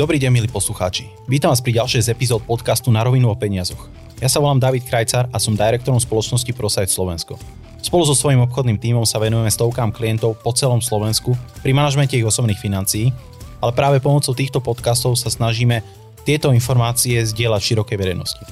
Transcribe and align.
Dobrý 0.00 0.16
deň, 0.16 0.32
milí 0.32 0.48
poslucháči. 0.48 1.12
Vítam 1.28 1.52
vás 1.52 1.60
pri 1.60 1.76
ďalšej 1.76 2.08
z 2.08 2.16
epizód 2.16 2.40
podcastu 2.48 2.88
Na 2.88 3.04
rovinu 3.04 3.28
o 3.28 3.36
peniazoch. 3.36 3.84
Ja 4.16 4.32
sa 4.32 4.40
volám 4.40 4.56
David 4.56 4.88
Krajcar 4.88 5.28
a 5.28 5.36
som 5.36 5.52
direktorom 5.52 6.00
spoločnosti 6.00 6.48
ProSite 6.56 6.88
Slovensko. 6.88 7.36
Spolu 7.84 8.08
so 8.08 8.16
svojím 8.16 8.40
obchodným 8.48 8.80
tímom 8.80 9.04
sa 9.04 9.20
venujeme 9.20 9.52
stovkám 9.52 9.92
klientov 9.92 10.40
po 10.40 10.56
celom 10.56 10.80
Slovensku 10.80 11.36
pri 11.60 11.76
manažmente 11.76 12.16
ich 12.16 12.24
osobných 12.24 12.56
financií, 12.56 13.12
ale 13.60 13.76
práve 13.76 14.00
pomocou 14.00 14.32
týchto 14.32 14.64
podcastov 14.64 15.20
sa 15.20 15.28
snažíme 15.28 15.84
tieto 16.24 16.48
informácie 16.48 17.20
zdieľať 17.20 17.60
širokej 17.60 18.00
verejnosti. 18.00 18.44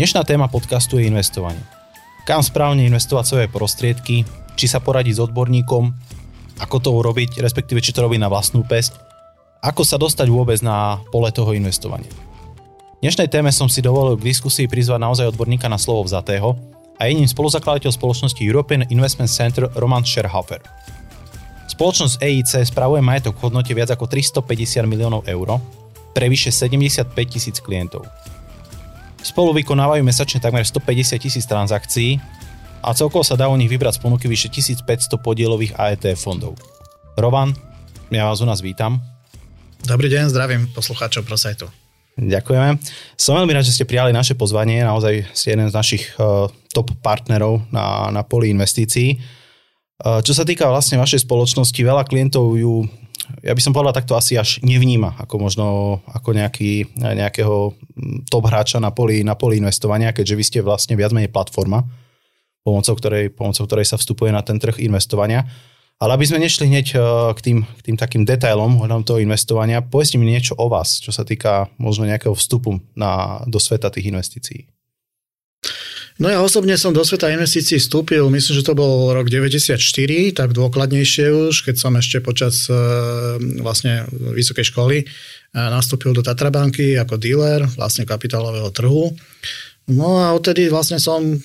Dnešná 0.00 0.24
téma 0.24 0.48
podcastu 0.48 1.04
je 1.04 1.04
investovanie. 1.04 1.60
Kam 2.24 2.40
správne 2.40 2.80
investovať 2.88 3.24
svoje 3.28 3.46
prostriedky, 3.52 4.24
či 4.56 4.72
sa 4.72 4.80
poradiť 4.80 5.20
s 5.20 5.24
odborníkom, 5.28 5.92
ako 6.64 6.76
to 6.80 6.96
urobiť, 6.96 7.44
respektíve 7.44 7.84
či 7.84 7.92
to 7.92 8.00
robiť 8.00 8.24
na 8.24 8.32
vlastnú 8.32 8.64
pesť 8.64 9.12
ako 9.64 9.80
sa 9.80 9.96
dostať 9.96 10.28
vôbec 10.28 10.60
na 10.60 11.00
pole 11.08 11.32
toho 11.32 11.56
investovania. 11.56 12.12
V 13.00 13.08
dnešnej 13.08 13.32
téme 13.32 13.48
som 13.48 13.68
si 13.68 13.80
dovolil 13.80 14.20
k 14.20 14.28
diskusii 14.28 14.68
prizvať 14.68 15.00
naozaj 15.00 15.32
odborníka 15.32 15.72
na 15.72 15.80
slovo 15.80 16.04
vzatého 16.04 16.52
a 17.00 17.08
jedným 17.08 17.28
spoluzakladateľ 17.28 17.88
spoločnosti 17.88 18.40
European 18.44 18.84
Investment 18.92 19.32
Center 19.32 19.72
Roman 19.80 20.04
Scherhofer. 20.04 20.60
Spoločnosť 21.64 22.20
EIC 22.20 22.68
spravuje 22.68 23.00
majetok 23.00 23.40
v 23.40 23.48
hodnote 23.48 23.72
viac 23.72 23.88
ako 23.88 24.04
350 24.04 24.84
miliónov 24.84 25.24
eur 25.24 25.56
pre 26.12 26.28
vyše 26.28 26.52
75 26.52 27.08
tisíc 27.24 27.56
klientov. 27.58 28.04
Spolu 29.24 29.56
vykonávajú 29.56 30.04
mesačne 30.04 30.44
takmer 30.44 30.68
150 30.68 31.16
tisíc 31.16 31.48
transakcií 31.48 32.20
a 32.84 32.92
celkovo 32.92 33.24
sa 33.24 33.40
dá 33.40 33.48
u 33.48 33.56
nich 33.56 33.72
vybrať 33.72 33.96
z 33.96 34.00
ponuky 34.04 34.28
vyše 34.28 34.52
1500 34.52 34.84
podielových 35.24 35.72
AET 35.80 36.04
fondov. 36.20 36.60
Roman, 37.16 37.56
ja 38.12 38.28
vás 38.28 38.44
u 38.44 38.46
nás 38.46 38.60
vítam. 38.60 39.13
Dobrý 39.84 40.08
deň, 40.08 40.32
zdravím 40.32 40.72
poslucháčov 40.72 41.28
ProSajtu. 41.28 41.68
Ďakujeme. 42.16 42.80
Som 43.20 43.36
veľmi 43.36 43.52
rád, 43.52 43.68
že 43.68 43.76
ste 43.76 43.84
prijali 43.84 44.16
naše 44.16 44.32
pozvanie. 44.32 44.80
Naozaj 44.80 45.36
ste 45.36 45.52
jeden 45.52 45.68
z 45.68 45.76
našich 45.76 46.08
uh, 46.16 46.48
top 46.72 46.96
partnerov 47.04 47.68
na, 47.68 48.08
na 48.08 48.24
poli 48.24 48.48
investícií. 48.48 49.20
Uh, 50.00 50.24
čo 50.24 50.32
sa 50.32 50.48
týka 50.48 50.64
vlastne 50.72 50.96
vašej 50.96 51.28
spoločnosti, 51.28 51.76
veľa 51.76 52.08
klientov 52.08 52.56
ju, 52.56 52.88
ja 53.44 53.52
by 53.52 53.60
som 53.60 53.76
povedal 53.76 53.92
takto 53.92 54.16
asi 54.16 54.40
až 54.40 54.56
nevníma 54.64 55.20
ako 55.20 55.34
možno 55.36 55.66
ako 56.08 56.32
nejaký, 56.32 56.88
nejakého 56.96 57.76
top 58.32 58.44
hráča 58.48 58.80
na 58.80 58.88
poli, 58.88 59.20
na 59.20 59.36
poli 59.36 59.60
investovania, 59.60 60.16
keďže 60.16 60.38
vy 60.40 60.44
ste 60.48 60.58
vlastne 60.64 60.96
viac 60.96 61.12
menej 61.12 61.28
platforma, 61.28 61.84
pomocou 62.64 62.96
ktorej, 62.96 63.36
pomocou 63.36 63.68
ktorej 63.68 63.84
sa 63.84 64.00
vstupuje 64.00 64.32
na 64.32 64.40
ten 64.40 64.56
trh 64.56 64.80
investovania. 64.80 65.44
Ale 66.02 66.18
aby 66.18 66.26
sme 66.26 66.42
nešli 66.42 66.66
hneď 66.66 66.86
eh, 66.94 67.00
k 67.34 67.40
tým, 67.40 67.58
k 67.62 67.80
tým 67.90 67.96
takým 67.96 68.22
detailom 68.26 68.82
ohľadom 68.82 69.06
toho 69.06 69.18
investovania, 69.22 69.84
povedzte 69.84 70.18
mi 70.18 70.26
niečo 70.26 70.58
o 70.58 70.66
vás, 70.66 70.98
čo 70.98 71.14
sa 71.14 71.22
týka 71.22 71.70
možno 71.78 72.08
nejakého 72.08 72.34
vstupu 72.34 72.82
na, 72.98 73.42
do 73.46 73.62
sveta 73.62 73.88
tých 73.88 74.10
investícií. 74.10 74.66
No 76.14 76.30
ja 76.30 76.38
osobne 76.38 76.78
som 76.78 76.94
do 76.94 77.02
sveta 77.02 77.26
investícií 77.26 77.82
vstúpil, 77.82 78.22
myslím, 78.30 78.54
že 78.54 78.62
to 78.62 78.78
bol 78.78 79.10
rok 79.10 79.26
94, 79.26 79.82
tak 80.30 80.54
dôkladnejšie 80.54 81.50
už, 81.50 81.66
keď 81.66 81.74
som 81.74 81.98
ešte 81.98 82.22
počas 82.22 82.70
eh, 82.70 82.74
vlastne 83.62 84.06
vysokej 84.10 84.66
školy 84.70 84.96
eh, 85.02 85.08
nastúpil 85.54 86.14
do 86.14 86.22
Tatrabanky 86.22 86.94
ako 86.98 87.18
dealer 87.18 87.66
vlastne 87.74 88.06
kapitálového 88.06 88.70
trhu. 88.70 89.14
No 89.90 90.22
a 90.22 90.32
odtedy 90.32 90.70
vlastne 90.70 91.02
som 91.02 91.38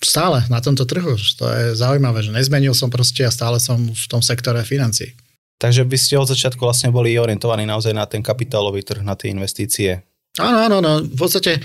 stále 0.00 0.44
na 0.48 0.60
tomto 0.64 0.88
trhu. 0.88 1.16
To 1.38 1.44
je 1.48 1.76
zaujímavé, 1.76 2.24
že 2.24 2.32
nezmenil 2.32 2.72
som 2.72 2.88
proste 2.88 3.24
a 3.24 3.30
stále 3.32 3.60
som 3.60 3.76
v 3.76 4.06
tom 4.08 4.24
sektore 4.24 4.64
financií. 4.64 5.12
Takže 5.60 5.84
by 5.84 5.96
ste 6.00 6.16
od 6.16 6.32
začiatku 6.32 6.64
vlastne 6.64 6.88
boli 6.88 7.20
orientovaní 7.20 7.68
naozaj 7.68 7.92
na 7.92 8.08
ten 8.08 8.24
kapitálový 8.24 8.80
trh, 8.80 9.04
na 9.04 9.12
tie 9.12 9.28
investície. 9.28 10.00
Áno, 10.40 10.58
áno, 10.64 10.76
no. 10.80 11.04
V 11.04 11.16
podstate 11.20 11.60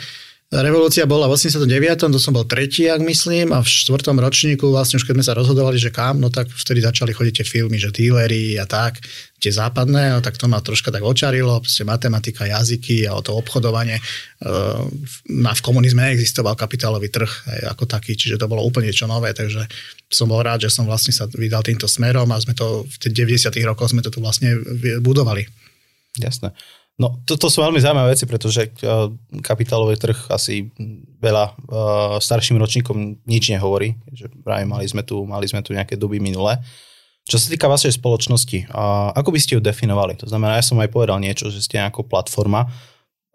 Revolúcia 0.53 1.09
bola 1.09 1.25
v 1.25 1.33
89. 1.41 1.65
to 2.13 2.21
som 2.21 2.29
bol 2.29 2.45
tretí, 2.45 2.85
ak 2.85 3.01
myslím, 3.01 3.49
a 3.49 3.65
v 3.65 3.67
štvrtom 3.67 4.21
ročníku 4.21 4.69
vlastne 4.69 5.01
už 5.01 5.09
keď 5.09 5.17
sme 5.17 5.25
sa 5.25 5.33
rozhodovali, 5.33 5.81
že 5.81 5.89
kam, 5.89 6.21
no 6.21 6.29
tak 6.29 6.53
vtedy 6.53 6.85
začali 6.85 7.17
chodiť 7.17 7.41
tie 7.41 7.45
filmy, 7.49 7.81
že 7.81 7.89
dílery 7.89 8.53
a 8.61 8.69
tak, 8.69 9.01
tie 9.41 9.49
západné, 9.49 10.13
no 10.13 10.21
tak 10.21 10.37
to 10.37 10.45
ma 10.45 10.61
troška 10.61 10.93
tak 10.93 11.01
očarilo, 11.01 11.65
proste 11.65 11.81
matematika, 11.81 12.45
jazyky 12.45 13.09
a 13.09 13.17
o 13.17 13.25
to 13.25 13.33
obchodovanie. 13.33 13.97
Na, 15.33 15.51
v 15.57 15.61
komunizme 15.65 16.13
neexistoval 16.13 16.53
kapitálový 16.53 17.09
trh 17.09 17.31
ako 17.73 17.89
taký, 17.89 18.13
čiže 18.13 18.37
to 18.37 18.45
bolo 18.45 18.61
úplne 18.61 18.93
niečo 18.93 19.09
nové, 19.09 19.33
takže 19.33 19.65
som 20.13 20.29
bol 20.29 20.45
rád, 20.45 20.69
že 20.69 20.69
som 20.69 20.85
vlastne 20.85 21.09
sa 21.09 21.25
vydal 21.25 21.65
týmto 21.65 21.89
smerom 21.89 22.29
a 22.29 22.37
sme 22.37 22.53
to 22.53 22.85
v 22.85 22.95
90. 23.09 23.49
rokoch 23.65 23.89
sme 23.89 24.05
to 24.05 24.13
tu 24.13 24.21
vlastne 24.21 24.61
budovali. 25.01 25.49
Jasné. 26.21 26.53
No, 26.95 27.19
toto 27.27 27.51
sú 27.51 27.59
veľmi 27.59 27.83
zaujímavé 27.83 28.15
veci, 28.15 28.23
pretože 28.23 28.71
uh, 28.71 29.11
kapitálový 29.43 29.99
trh 29.99 30.31
asi 30.31 30.71
veľa 31.19 31.45
uh, 31.51 31.55
starším 32.23 32.55
ročníkom 32.55 33.19
nič 33.27 33.51
nehovorí. 33.51 33.99
Že 34.15 34.31
práve 34.39 34.63
mali 34.63 34.87
sme 34.87 35.03
tu, 35.03 35.27
mali 35.27 35.43
sme 35.43 35.59
tu 35.59 35.75
nejaké 35.75 35.99
doby 35.99 36.23
minulé. 36.23 36.55
Čo 37.27 37.35
sa 37.35 37.51
týka 37.51 37.67
vašej 37.67 37.99
spoločnosti, 37.99 38.71
uh, 38.71 39.11
ako 39.11 39.35
by 39.35 39.39
ste 39.43 39.59
ju 39.59 39.61
definovali? 39.61 40.15
To 40.23 40.29
znamená, 40.31 40.55
ja 40.55 40.63
som 40.63 40.79
aj 40.79 40.87
povedal 40.87 41.19
niečo, 41.19 41.51
že 41.51 41.59
ste 41.59 41.83
ako 41.83 42.07
platforma. 42.07 42.71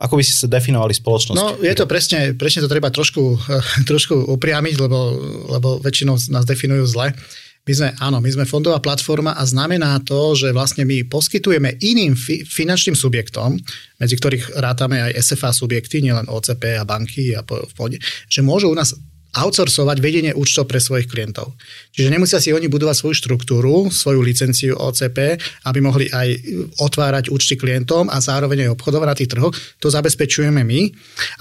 Ako 0.01 0.17
by 0.17 0.25
ste 0.25 0.41
sa 0.41 0.49
definovali 0.49 0.97
spoločnosť? 0.97 1.37
No, 1.37 1.61
je 1.61 1.77
to 1.77 1.85
presne, 1.85 2.33
presne 2.33 2.65
to 2.65 2.73
treba 2.73 2.89
trošku, 2.89 3.37
trošku 3.91 4.17
upriamiť, 4.41 4.75
lebo, 4.81 4.99
lebo 5.53 5.69
väčšinou 5.85 6.17
nás 6.33 6.49
definujú 6.49 6.89
zle. 6.89 7.13
My 7.69 7.73
sme, 7.77 7.89
áno, 8.01 8.19
my 8.25 8.31
sme 8.33 8.49
fondová 8.49 8.81
platforma 8.81 9.37
a 9.37 9.45
znamená 9.45 10.01
to, 10.01 10.33
že 10.33 10.49
vlastne 10.51 10.89
my 10.89 11.05
poskytujeme 11.07 11.77
iným 11.77 12.17
fi- 12.17 12.41
finančným 12.41 12.97
subjektom, 12.97 13.61
medzi 14.01 14.15
ktorých 14.17 14.57
rátame 14.57 14.97
aj 14.97 15.21
SFA 15.21 15.53
subjekty, 15.53 16.01
nielen 16.01 16.25
OCP 16.27 16.81
a 16.81 16.89
banky 16.89 17.37
a 17.37 17.45
po, 17.45 17.61
že 18.33 18.41
môžu 18.41 18.73
u 18.73 18.77
nás 18.77 18.97
outsourcovať 19.31 19.97
vedenie 20.03 20.33
účtov 20.35 20.67
pre 20.67 20.83
svojich 20.83 21.07
klientov. 21.07 21.55
Čiže 21.95 22.11
nemusia 22.11 22.43
si 22.43 22.51
oni 22.51 22.67
budovať 22.67 22.97
svoju 22.99 23.15
štruktúru, 23.15 23.91
svoju 23.91 24.21
licenciu 24.23 24.75
OCP, 24.75 25.39
aby 25.67 25.79
mohli 25.79 26.11
aj 26.11 26.29
otvárať 26.83 27.31
účty 27.31 27.55
klientom 27.55 28.11
a 28.11 28.19
zároveň 28.19 28.67
aj 28.67 28.75
obchodovať 28.75 29.07
na 29.07 29.17
tých 29.19 29.31
trhoch. 29.31 29.55
To 29.83 29.89
zabezpečujeme 29.91 30.63
my. 30.67 30.81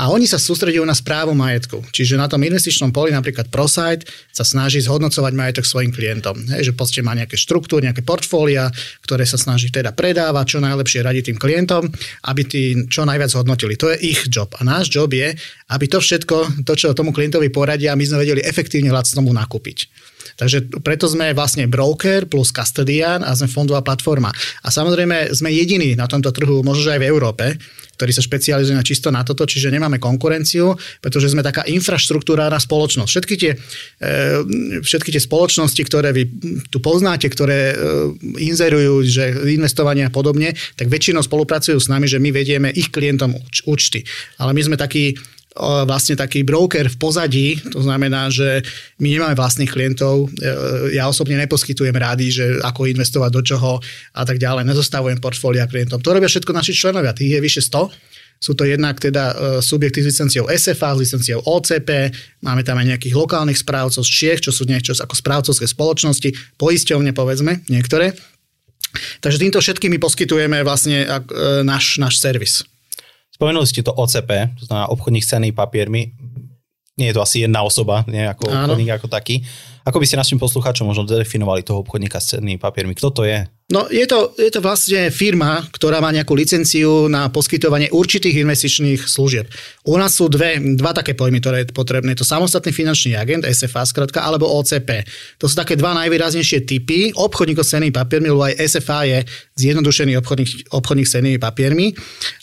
A 0.02 0.14
oni 0.14 0.30
sa 0.30 0.38
sústredujú 0.38 0.86
na 0.86 0.94
správu 0.94 1.34
majetku. 1.34 1.82
Čiže 1.90 2.20
na 2.20 2.30
tom 2.30 2.42
investičnom 2.44 2.94
poli 2.94 3.14
napríklad 3.16 3.50
ProSite 3.50 4.06
sa 4.34 4.44
snaží 4.46 4.82
zhodnocovať 4.84 5.34
majetok 5.34 5.66
svojim 5.66 5.94
klientom. 5.94 6.36
Hej, 6.54 6.72
že 6.72 6.74
proste 6.76 7.02
má 7.02 7.16
nejaké 7.18 7.38
štruktúry, 7.38 7.90
nejaké 7.90 8.06
portfólia, 8.06 8.70
ktoré 9.06 9.26
sa 9.26 9.38
snaží 9.40 9.72
teda 9.72 9.96
predávať, 9.96 10.58
čo 10.58 10.60
najlepšie 10.60 11.06
radiť 11.06 11.24
tým 11.34 11.38
klientom, 11.40 11.84
aby 12.28 12.42
tí 12.46 12.62
čo 12.92 13.08
najviac 13.08 13.32
hodnotili. 13.34 13.78
To 13.80 13.94
je 13.94 13.98
ich 14.02 14.28
job. 14.28 14.52
A 14.58 14.66
náš 14.66 14.92
job 14.92 15.10
je, 15.14 15.34
aby 15.70 15.86
to 15.86 16.02
všetko, 16.02 16.66
to, 16.66 16.74
čo 16.74 16.98
tomu 16.98 17.14
klientovi 17.14 17.54
poradí, 17.54 17.79
poradia 17.80 17.96
my 17.96 18.04
sme 18.04 18.22
vedeli 18.28 18.42
efektívne 18.44 18.92
lacno 18.92 19.24
mu 19.24 19.32
nakúpiť. 19.32 19.88
Takže 20.36 20.84
preto 20.84 21.08
sme 21.08 21.32
vlastne 21.32 21.68
broker 21.68 22.28
plus 22.28 22.52
custodian 22.52 23.24
a 23.24 23.32
sme 23.36 23.48
fondová 23.48 23.80
platforma. 23.80 24.32
A 24.64 24.68
samozrejme 24.68 25.32
sme 25.32 25.52
jediní 25.52 25.96
na 25.96 26.08
tomto 26.12 26.32
trhu, 26.36 26.60
možno 26.60 26.92
aj 26.92 27.00
v 27.00 27.08
Európe, 27.08 27.46
ktorý 27.96 28.12
sa 28.16 28.24
špecializuje 28.24 28.76
na 28.76 28.84
čisto 28.84 29.12
na 29.12 29.24
toto, 29.28 29.44
čiže 29.44 29.72
nemáme 29.72 30.00
konkurenciu, 30.00 30.76
pretože 31.04 31.32
sme 31.32 31.44
taká 31.44 31.68
infraštruktúrálna 31.68 32.56
spoločnosť. 32.56 33.10
Všetky 33.12 33.36
tie, 33.36 33.52
e, 34.00 34.80
všetky 34.80 35.12
tie 35.12 35.20
spoločnosti, 35.24 35.82
ktoré 35.84 36.16
vy 36.16 36.24
tu 36.72 36.80
poznáte, 36.80 37.28
ktoré 37.28 37.60
e, 37.72 37.76
inzerujú, 38.40 39.04
že 39.04 39.44
investovanie 39.52 40.08
a 40.08 40.12
podobne, 40.12 40.56
tak 40.80 40.88
väčšinou 40.88 41.20
spolupracujú 41.20 41.76
s 41.76 41.92
nami, 41.92 42.08
že 42.08 42.24
my 42.24 42.32
vedieme 42.32 42.72
ich 42.72 42.92
klientom 42.92 43.36
účty. 43.68 44.08
Ale 44.40 44.56
my 44.56 44.62
sme 44.64 44.80
takí 44.80 45.20
vlastne 45.58 46.14
taký 46.14 46.46
broker 46.46 46.86
v 46.88 46.98
pozadí, 47.02 47.48
to 47.74 47.82
znamená, 47.82 48.30
že 48.30 48.62
my 49.02 49.18
nemáme 49.18 49.34
vlastných 49.34 49.70
klientov, 49.70 50.30
e, 50.38 50.94
ja 50.94 51.10
osobne 51.10 51.42
neposkytujem 51.42 51.96
rády, 51.96 52.30
že 52.30 52.62
ako 52.62 52.86
investovať 52.86 53.32
do 53.34 53.42
čoho 53.42 53.82
a 54.14 54.24
tak 54.24 54.38
ďalej, 54.38 54.70
nezostavujem 54.70 55.18
portfólia 55.18 55.66
klientom. 55.66 56.00
To 56.06 56.14
robia 56.14 56.30
všetko 56.30 56.54
naši 56.54 56.78
členovia, 56.78 57.18
tých 57.18 57.34
je 57.34 57.40
vyše 57.42 57.62
100. 57.66 57.90
Sú 58.40 58.56
to 58.56 58.64
jednak 58.64 59.02
teda 59.02 59.36
e, 59.36 59.36
subjekty 59.60 60.00
s 60.06 60.16
licenciou 60.16 60.48
SFA, 60.48 60.96
s 60.96 61.02
licenciou 61.04 61.44
OCP, 61.44 62.14
máme 62.46 62.64
tam 62.64 62.80
aj 62.80 62.96
nejakých 62.96 63.18
lokálnych 63.18 63.60
správcov 63.60 64.06
z 64.06 64.12
Čiech, 64.16 64.40
čo 64.46 64.56
sú 64.56 64.64
niečo 64.64 64.96
ako 64.96 65.12
správcovské 65.12 65.68
spoločnosti, 65.68 66.56
poisťovne 66.56 67.12
povedzme, 67.12 67.68
niektoré. 67.68 68.16
Takže 69.20 69.44
týmto 69.44 69.60
všetkými 69.60 70.00
poskytujeme 70.00 70.64
vlastne 70.64 71.04
e, 71.04 71.10
náš, 71.68 72.00
náš 72.00 72.22
servis. 72.22 72.64
Spomenuli 73.40 73.72
ste 73.72 73.88
to 73.88 73.96
OCP, 73.96 74.52
to 74.60 74.68
znamená 74.68 74.92
obchodník 74.92 75.24
s 75.24 75.32
cenými 75.32 75.56
papiermi. 75.56 76.12
Nie 77.00 77.16
je 77.16 77.16
to 77.16 77.24
asi 77.24 77.48
jedna 77.48 77.64
osoba, 77.64 78.04
nie 78.12 78.28
ako 78.28 78.52
Áno. 78.52 78.76
obchodník 78.76 79.00
ako 79.00 79.08
taký. 79.08 79.48
Ako 79.88 79.96
by 79.96 80.04
ste 80.04 80.20
našim 80.20 80.36
poslucháčom 80.36 80.84
možno 80.84 81.08
definovali 81.08 81.64
toho 81.64 81.80
obchodníka 81.80 82.20
s 82.20 82.36
cennými 82.36 82.60
papiermi? 82.60 82.92
Kto 83.00 83.16
to 83.16 83.24
je? 83.24 83.48
No 83.70 83.86
je 83.86 84.02
to, 84.10 84.34
je 84.34 84.50
to 84.50 84.66
vlastne 84.66 85.14
firma, 85.14 85.62
ktorá 85.70 86.02
má 86.02 86.10
nejakú 86.10 86.34
licenciu 86.34 87.06
na 87.06 87.30
poskytovanie 87.30 87.94
určitých 87.94 88.42
investičných 88.42 89.06
služieb. 89.06 89.46
U 89.86 89.94
nás 89.94 90.18
sú 90.18 90.26
dve, 90.26 90.58
dva 90.74 90.90
také 90.90 91.14
pojmy, 91.14 91.38
ktoré 91.38 91.58
je 91.62 91.70
potrebné. 91.70 92.18
Je 92.18 92.26
to 92.26 92.34
samostatný 92.34 92.74
finančný 92.74 93.14
agent, 93.14 93.46
SFA 93.46 93.86
skratka, 93.86 94.26
alebo 94.26 94.50
OCP. 94.50 95.06
To 95.38 95.46
sú 95.46 95.54
také 95.54 95.78
dva 95.78 95.94
najvýraznejšie 96.02 96.66
typy 96.66 97.14
obchodníkov 97.14 97.62
s 97.62 97.78
cennými 97.78 97.94
papiermi, 97.94 98.34
lebo 98.34 98.42
aj 98.42 98.58
SFA 98.58 99.06
je 99.06 99.20
zjednodušený 99.62 100.18
obchodník, 100.18 100.74
obchodník 100.74 101.06
s 101.06 101.14
cennými 101.22 101.38
papiermi. 101.38 101.94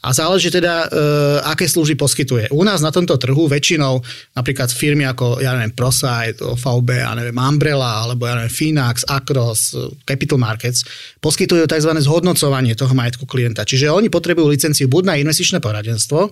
A 0.07 0.15
záleží 0.15 0.55
teda, 0.55 0.87
e, 0.87 1.03
aké 1.43 1.67
služby 1.67 1.99
poskytuje. 1.99 2.55
U 2.55 2.63
nás 2.63 2.79
na 2.79 2.95
tomto 2.95 3.19
trhu 3.19 3.51
väčšinou 3.51 3.99
napríklad 4.39 4.71
firmy 4.71 5.03
ako, 5.11 5.43
ja 5.43 5.59
neviem, 5.59 5.75
ProSite, 5.75 6.39
VB, 6.39 7.03
ja 7.03 7.19
neviem, 7.19 7.35
Umbrella, 7.35 8.07
alebo 8.07 8.31
ja 8.31 8.39
neviem, 8.39 8.55
Finax, 8.55 9.03
Acros, 9.11 9.75
Capital 10.07 10.39
Markets, 10.39 10.87
poskytujú 11.21 11.65
tzv. 11.65 11.93
zhodnocovanie 11.97 12.77
toho 12.77 12.93
majetku 12.93 13.25
klienta. 13.25 13.65
Čiže 13.65 13.93
oni 13.93 14.13
potrebujú 14.13 14.47
licenciu 14.49 14.87
buď 14.87 15.03
na 15.09 15.15
investičné 15.17 15.59
poradenstvo, 15.65 16.31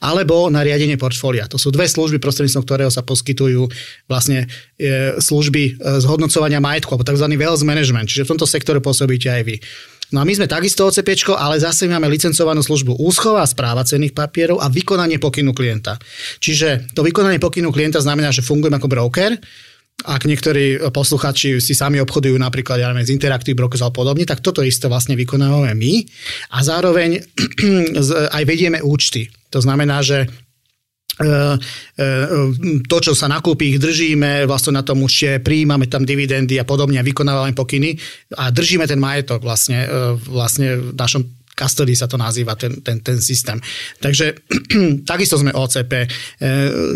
alebo 0.00 0.48
na 0.52 0.64
riadenie 0.64 0.96
portfólia. 1.00 1.48
To 1.48 1.56
sú 1.56 1.72
dve 1.72 1.88
služby, 1.88 2.20
prostredníctvom 2.20 2.64
ktorého 2.64 2.90
sa 2.92 3.04
poskytujú 3.04 3.68
vlastne 4.08 4.48
e, 4.76 5.16
služby 5.20 5.62
e, 5.64 5.72
zhodnocovania 6.04 6.60
majetku, 6.60 6.92
alebo 6.92 7.08
tzv. 7.08 7.26
wealth 7.36 7.64
management. 7.64 8.08
Čiže 8.08 8.24
v 8.28 8.30
tomto 8.36 8.46
sektore 8.48 8.80
pôsobíte 8.80 9.28
aj 9.32 9.42
vy. 9.44 9.56
No 10.12 10.20
a 10.20 10.28
my 10.28 10.36
sme 10.36 10.44
takisto 10.44 10.84
OCP, 10.84 11.32
ale 11.40 11.56
zase 11.56 11.88
máme 11.88 12.04
licencovanú 12.04 12.60
službu 12.60 13.00
úschova, 13.00 13.48
správa 13.48 13.80
cenných 13.80 14.12
papierov 14.12 14.60
a 14.60 14.68
vykonanie 14.68 15.16
pokynu 15.16 15.56
klienta. 15.56 15.96
Čiže 16.36 16.92
to 16.92 17.00
vykonanie 17.00 17.40
pokynu 17.40 17.72
klienta 17.72 17.96
znamená, 17.96 18.28
že 18.28 18.44
fungujeme 18.44 18.76
ako 18.76 18.92
broker, 18.92 19.40
ak 20.02 20.26
niektorí 20.26 20.90
posluchači 20.90 21.62
si 21.62 21.74
sami 21.78 22.02
obchodujú 22.02 22.34
napríklad 22.34 22.82
ja 22.82 22.90
neviem, 22.90 23.06
z 23.06 23.14
Interactive 23.14 23.54
Brokers 23.54 23.86
a 23.86 23.94
podobne, 23.94 24.26
tak 24.26 24.42
toto 24.42 24.64
isté 24.64 24.90
vlastne 24.90 25.14
vykonávame 25.14 25.78
my 25.78 25.92
a 26.54 26.58
zároveň 26.66 27.22
aj 28.36 28.42
vedieme 28.42 28.82
účty. 28.82 29.30
To 29.54 29.62
znamená, 29.62 30.02
že 30.02 30.26
e, 30.26 30.28
e, 31.22 32.06
to, 32.82 32.96
čo 32.98 33.12
sa 33.14 33.30
nakúpi, 33.30 33.76
ich 33.76 33.78
držíme, 33.78 34.48
vlastne 34.50 34.74
na 34.74 34.82
tom 34.82 35.06
už 35.06 35.38
prijímame 35.44 35.86
tam 35.86 36.02
dividendy 36.02 36.58
a 36.58 36.66
podobne 36.66 36.98
vykonávame 37.04 37.54
pokyny 37.54 37.94
a 38.34 38.50
držíme 38.50 38.90
ten 38.90 38.98
majetok 38.98 39.38
vlastne, 39.38 39.86
e, 39.86 40.18
vlastne 40.18 40.82
v 40.82 40.98
našom 40.98 41.22
custody 41.52 41.92
sa 41.92 42.08
to 42.08 42.16
nazýva, 42.16 42.56
ten, 42.56 42.80
ten, 42.80 43.00
ten 43.04 43.20
systém. 43.20 43.60
Takže 44.00 44.34
takisto 45.10 45.36
sme 45.36 45.52
OCP. 45.52 45.92
E, 46.02 46.06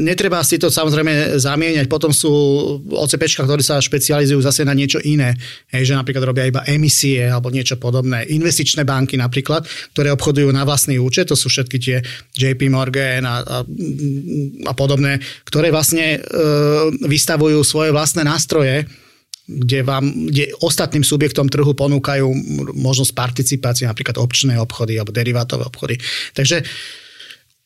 netreba 0.01 0.41
si 0.41 0.57
to 0.57 0.73
samozrejme 0.73 1.37
zamieňať. 1.37 1.87
Potom 1.87 2.11
sú 2.11 2.33
OCP, 2.89 3.29
ktorí 3.45 3.63
sa 3.63 3.79
špecializujú 3.79 4.41
zase 4.41 4.65
na 4.65 4.73
niečo 4.73 4.99
iné. 5.05 5.37
Hej, 5.71 5.93
že 5.93 5.99
napríklad 5.99 6.25
robia 6.25 6.49
iba 6.49 6.65
emisie 6.65 7.29
alebo 7.29 7.53
niečo 7.53 7.77
podobné. 7.77 8.25
Investičné 8.33 8.83
banky 8.89 9.21
napríklad, 9.21 9.69
ktoré 9.93 10.11
obchodujú 10.17 10.49
na 10.51 10.65
vlastný 10.65 10.97
účet, 10.97 11.29
to 11.29 11.37
sú 11.37 11.53
všetky 11.53 11.77
tie 11.77 11.97
JP 12.35 12.73
Morgan 12.73 13.29
a, 13.29 13.45
a, 13.45 13.57
a 14.67 14.73
podobné, 14.73 15.21
ktoré 15.45 15.69
vlastne 15.69 16.17
e, 16.17 16.19
vystavujú 17.05 17.61
svoje 17.61 17.93
vlastné 17.93 18.25
nástroje, 18.25 18.89
kde, 19.47 19.81
vám, 19.87 20.05
kde 20.29 20.51
ostatným 20.59 21.07
subjektom 21.07 21.47
trhu 21.47 21.73
ponúkajú 21.73 22.27
možnosť 22.75 23.15
participácie, 23.15 23.87
napríklad 23.87 24.19
občné 24.19 24.59
obchody 24.59 24.99
alebo 24.99 25.15
derivátové 25.15 25.65
obchody. 25.65 25.97
Takže 26.35 26.67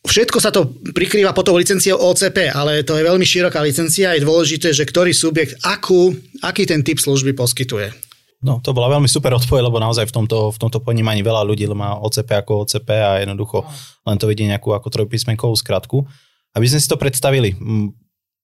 Všetko 0.01 0.41
sa 0.41 0.49
to 0.49 0.65
prikrýva 0.97 1.37
pod 1.37 1.45
tou 1.45 1.61
licenciou 1.61 2.01
OCP, 2.01 2.49
ale 2.49 2.81
to 2.89 2.97
je 2.97 3.05
veľmi 3.05 3.21
široká 3.21 3.61
licencia. 3.61 4.17
Je 4.17 4.25
dôležité, 4.25 4.73
že 4.73 4.89
ktorý 4.89 5.13
subjekt, 5.13 5.61
akú, 5.61 6.17
aký 6.41 6.65
ten 6.65 6.81
typ 6.81 6.97
služby 6.97 7.37
poskytuje. 7.37 7.93
No, 8.41 8.65
to 8.65 8.73
bola 8.73 8.97
veľmi 8.97 9.05
super 9.05 9.37
odpoveď, 9.37 9.69
lebo 9.69 9.77
naozaj 9.77 10.09
v 10.09 10.17
tomto, 10.17 10.57
v 10.57 10.59
tomto 10.59 10.81
ponímaní 10.81 11.21
veľa 11.21 11.45
ľudí 11.45 11.69
má 11.77 12.01
OCP 12.01 12.41
ako 12.41 12.65
OCP 12.65 12.89
a 12.97 13.21
jednoducho 13.21 13.69
len 14.09 14.17
to 14.17 14.25
vidí 14.25 14.49
nejakú 14.49 14.73
ako 14.73 14.89
trojpísmenkovú 14.89 15.53
skratku. 15.53 16.09
Aby 16.57 16.67
sme 16.73 16.81
si 16.81 16.89
to 16.89 16.97
predstavili, 16.97 17.53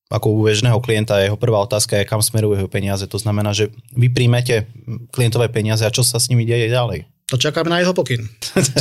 ako 0.06 0.38
u 0.38 0.46
bežného 0.46 0.78
klienta 0.78 1.18
jeho 1.18 1.34
prvá 1.34 1.58
otázka 1.66 1.98
je, 1.98 2.08
kam 2.08 2.22
smerujú 2.22 2.62
jeho 2.62 2.70
peniaze. 2.70 3.04
To 3.10 3.18
znamená, 3.18 3.50
že 3.50 3.74
vy 3.94 4.06
príjmete 4.10 4.70
klientové 5.10 5.50
peniaze 5.50 5.82
a 5.82 5.90
čo 5.90 6.06
sa 6.06 6.22
s 6.22 6.30
nimi 6.30 6.46
deje 6.46 6.70
ďalej? 6.70 7.10
To 7.26 7.34
čakáme 7.34 7.66
na 7.66 7.82
jeho 7.82 7.90
pokyn. 7.90 8.22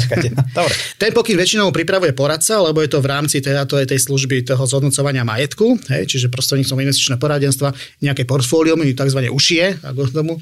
Dobre. 0.58 0.74
Ten 1.02 1.10
pokyn 1.18 1.34
väčšinou 1.34 1.74
pripravuje 1.74 2.14
poradca, 2.14 2.62
lebo 2.62 2.78
je 2.86 2.94
to 2.94 3.02
v 3.02 3.10
rámci 3.10 3.42
teda 3.42 3.66
to 3.66 3.82
je 3.82 3.90
tej 3.90 4.06
služby 4.06 4.46
toho 4.46 4.70
zhodnocovania 4.70 5.26
majetku, 5.26 5.82
hej, 5.90 6.06
čiže 6.06 6.30
prostredníctvom 6.30 6.78
investičného 6.86 7.18
poradenstva 7.18 7.74
nejaké 8.06 8.30
portfólio, 8.30 8.78
tzv. 8.78 9.20
ušie, 9.34 9.82
ako 9.82 10.14
tomu 10.14 10.34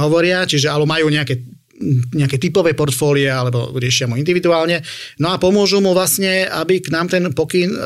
hovoria, 0.00 0.48
čiže 0.48 0.72
ale 0.72 0.88
majú 0.88 1.12
nejaké 1.12 1.36
nejaké 2.12 2.36
typové 2.36 2.76
portfólie 2.76 3.26
alebo 3.26 3.72
riešia 3.72 4.04
mu 4.04 4.20
individuálne. 4.20 4.84
No 5.16 5.32
a 5.32 5.40
pomôžu 5.40 5.80
mu 5.80 5.96
vlastne, 5.96 6.44
aby 6.44 6.84
k 6.84 6.92
nám 6.92 7.08
ten 7.08 7.24
pokyn 7.32 7.72
e, 7.72 7.78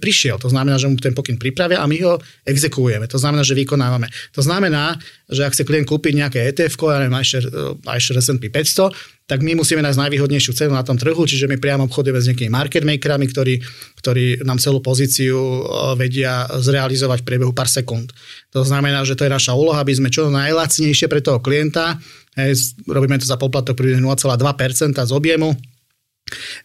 prišiel. 0.00 0.40
To 0.40 0.48
znamená, 0.48 0.80
že 0.80 0.88
mu 0.88 0.96
ten 0.96 1.12
pokyn 1.12 1.36
pripravia 1.36 1.84
a 1.84 1.86
my 1.86 1.96
ho 2.00 2.16
exekujeme. 2.48 3.04
To 3.12 3.20
znamená, 3.20 3.44
že 3.44 3.52
vykonávame. 3.52 4.08
To 4.32 4.40
znamená, 4.40 4.96
že 5.28 5.44
ak 5.44 5.52
chce 5.52 5.68
klient 5.68 5.84
kúpiť 5.84 6.12
nejaké 6.16 6.38
ETF, 6.48 6.80
ja 6.88 6.98
neviem, 7.04 7.20
iShare 7.20 8.20
S&P 8.20 8.48
500, 8.48 9.22
tak 9.22 9.40
my 9.40 9.56
musíme 9.56 9.80
nájsť 9.80 9.96
najvýhodnejšiu 9.96 10.52
cenu 10.52 10.76
na 10.76 10.84
tom 10.84 10.98
trhu, 10.98 11.24
čiže 11.24 11.48
my 11.48 11.56
priamo 11.56 11.86
obchodujeme 11.86 12.20
s 12.20 12.28
nejakými 12.28 12.52
market 12.52 12.84
makerami, 12.84 13.30
ktorí, 13.30 13.54
ktorí 14.02 14.44
nám 14.44 14.60
celú 14.60 14.84
pozíciu 14.84 15.38
e, 15.38 15.60
vedia 15.96 16.44
zrealizovať 16.50 17.24
v 17.24 17.28
priebehu 17.28 17.52
pár 17.56 17.70
sekúnd. 17.70 18.12
To 18.52 18.60
znamená, 18.66 19.00
že 19.08 19.16
to 19.16 19.24
je 19.24 19.32
naša 19.32 19.56
úloha, 19.56 19.80
aby 19.80 19.94
sme 19.96 20.12
čo 20.12 20.28
najlacnejšie 20.28 21.06
pre 21.08 21.24
toho 21.24 21.40
klienta 21.40 21.96
Hej, 22.32 22.76
robíme 22.88 23.20
to 23.20 23.28
za 23.28 23.36
poplatok 23.36 23.76
pri 23.76 24.00
0,2% 24.00 24.96
z 24.96 25.12
objemu. 25.12 25.52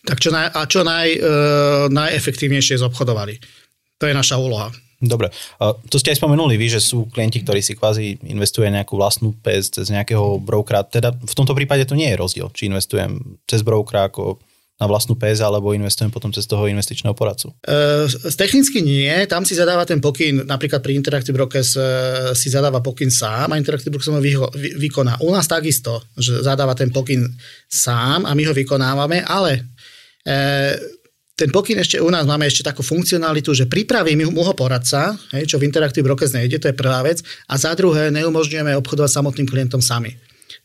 Tak 0.07 0.23
čo, 0.23 0.31
naj, 0.31 0.47
a 0.55 0.63
čo 0.63 0.87
naj, 0.87 1.07
e, 1.11 1.19
najefektívnejšie 1.91 2.79
zobchodovali. 2.79 3.35
To 3.99 4.07
je 4.07 4.13
naša 4.15 4.39
úloha. 4.39 4.71
Dobre. 4.97 5.29
To 5.61 5.97
ste 6.01 6.09
aj 6.09 6.17
spomenuli 6.17 6.57
vy, 6.57 6.73
že 6.73 6.81
sú 6.81 7.05
klienti, 7.13 7.45
ktorí 7.45 7.61
si 7.61 7.77
kvázi 7.77 8.17
investuje 8.25 8.65
nejakú 8.73 8.97
vlastnú 8.97 9.29
pes 9.45 9.69
cez 9.69 9.93
nejakého 9.93 10.41
brokera. 10.41 10.81
Teda 10.81 11.13
v 11.13 11.33
tomto 11.37 11.53
prípade 11.53 11.85
to 11.85 11.93
nie 11.93 12.09
je 12.09 12.17
rozdiel, 12.17 12.49
či 12.49 12.65
investujem 12.65 13.37
cez 13.45 13.61
brokera 13.61 14.09
ako 14.09 14.41
na 14.77 14.85
vlastnú 14.85 15.17
PS 15.17 15.41
alebo 15.41 15.73
investujem 15.73 16.13
potom 16.13 16.29
cez 16.29 16.45
toho 16.45 16.69
investičného 16.69 17.17
poradcu? 17.17 17.49
Uh, 17.65 18.05
technicky 18.37 18.85
nie, 18.85 19.09
tam 19.25 19.41
si 19.41 19.57
zadáva 19.57 19.89
ten 19.89 19.97
pokyn, 19.97 20.45
napríklad 20.45 20.85
pri 20.85 20.93
Interactive 20.93 21.33
Brokers 21.33 21.73
uh, 21.73 21.83
si 22.37 22.53
zadáva 22.53 22.85
pokyn 22.85 23.09
sám 23.09 23.53
a 23.53 23.59
Interactive 23.59 23.89
Brokers 23.89 24.13
ho 24.13 24.21
vy, 24.21 24.37
vy, 24.37 24.69
vykoná. 24.89 25.17
U 25.25 25.33
nás 25.33 25.49
takisto, 25.49 26.05
že 26.13 26.45
zadáva 26.45 26.77
ten 26.77 26.93
pokyn 26.93 27.25
sám 27.65 28.29
a 28.29 28.37
my 28.37 28.43
ho 28.45 28.53
vykonávame, 28.53 29.25
ale 29.25 29.65
uh, 30.29 30.77
ten 31.37 31.53
pokyn 31.53 31.77
ešte 31.77 32.01
u 32.01 32.09
nás 32.09 32.25
máme 32.25 32.49
ešte 32.49 32.65
takú 32.65 32.81
funkcionalitu, 32.81 33.53
že 33.53 33.69
pripraví 33.69 34.17
mu 34.17 34.41
ho 34.41 34.53
poradca, 34.57 35.13
hej, 35.37 35.45
čo 35.45 35.61
v 35.61 35.69
Interactive 35.69 36.05
Brokers 36.05 36.33
nejde, 36.33 36.57
to 36.57 36.69
je 36.69 36.77
prvá 36.77 37.05
vec, 37.05 37.21
a 37.45 37.53
za 37.61 37.73
druhé 37.77 38.09
neumožňujeme 38.09 38.73
obchodovať 38.81 39.09
samotným 39.09 39.45
klientom 39.45 39.81
sami. 39.81 40.17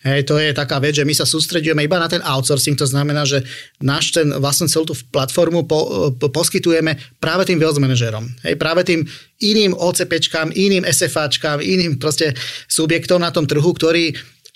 Hej, 0.02 0.26
to 0.26 0.34
je 0.34 0.50
taká 0.50 0.82
vec, 0.82 0.98
že 0.98 1.06
my 1.06 1.14
sa 1.14 1.22
sústredujeme 1.22 1.86
iba 1.86 1.94
na 1.94 2.10
ten 2.10 2.18
outsourcing, 2.26 2.74
to 2.74 2.90
znamená, 2.90 3.22
že 3.22 3.46
náš 3.78 4.10
ten 4.10 4.34
vlastne 4.34 4.66
celú 4.66 4.90
tú 4.90 4.98
platformu 5.14 5.62
po, 5.62 6.10
po, 6.18 6.26
poskytujeme 6.26 6.98
práve 7.22 7.46
tým 7.46 7.62
wealth 7.62 7.78
manažerom. 7.78 8.26
Hej, 8.42 8.58
práve 8.58 8.82
tým 8.82 9.06
iným 9.38 9.78
OCPčkám, 9.78 10.50
iným 10.58 10.82
SFAčkám, 10.82 11.62
iným 11.62 12.02
proste 12.02 12.34
subjektom 12.66 13.22
na 13.22 13.30
tom 13.30 13.46
trhu, 13.46 13.70
ktorí 13.70 14.10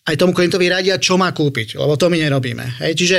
aj 0.07 0.19
tomu 0.19 0.31
klientovi 0.31 0.71
radia, 0.71 1.03
čo 1.03 1.19
má 1.19 1.35
kúpiť, 1.35 1.79
lebo 1.79 1.99
to 1.99 2.07
my 2.07 2.19
nerobíme. 2.19 2.83
Hej, 2.83 2.93
čiže 2.95 3.19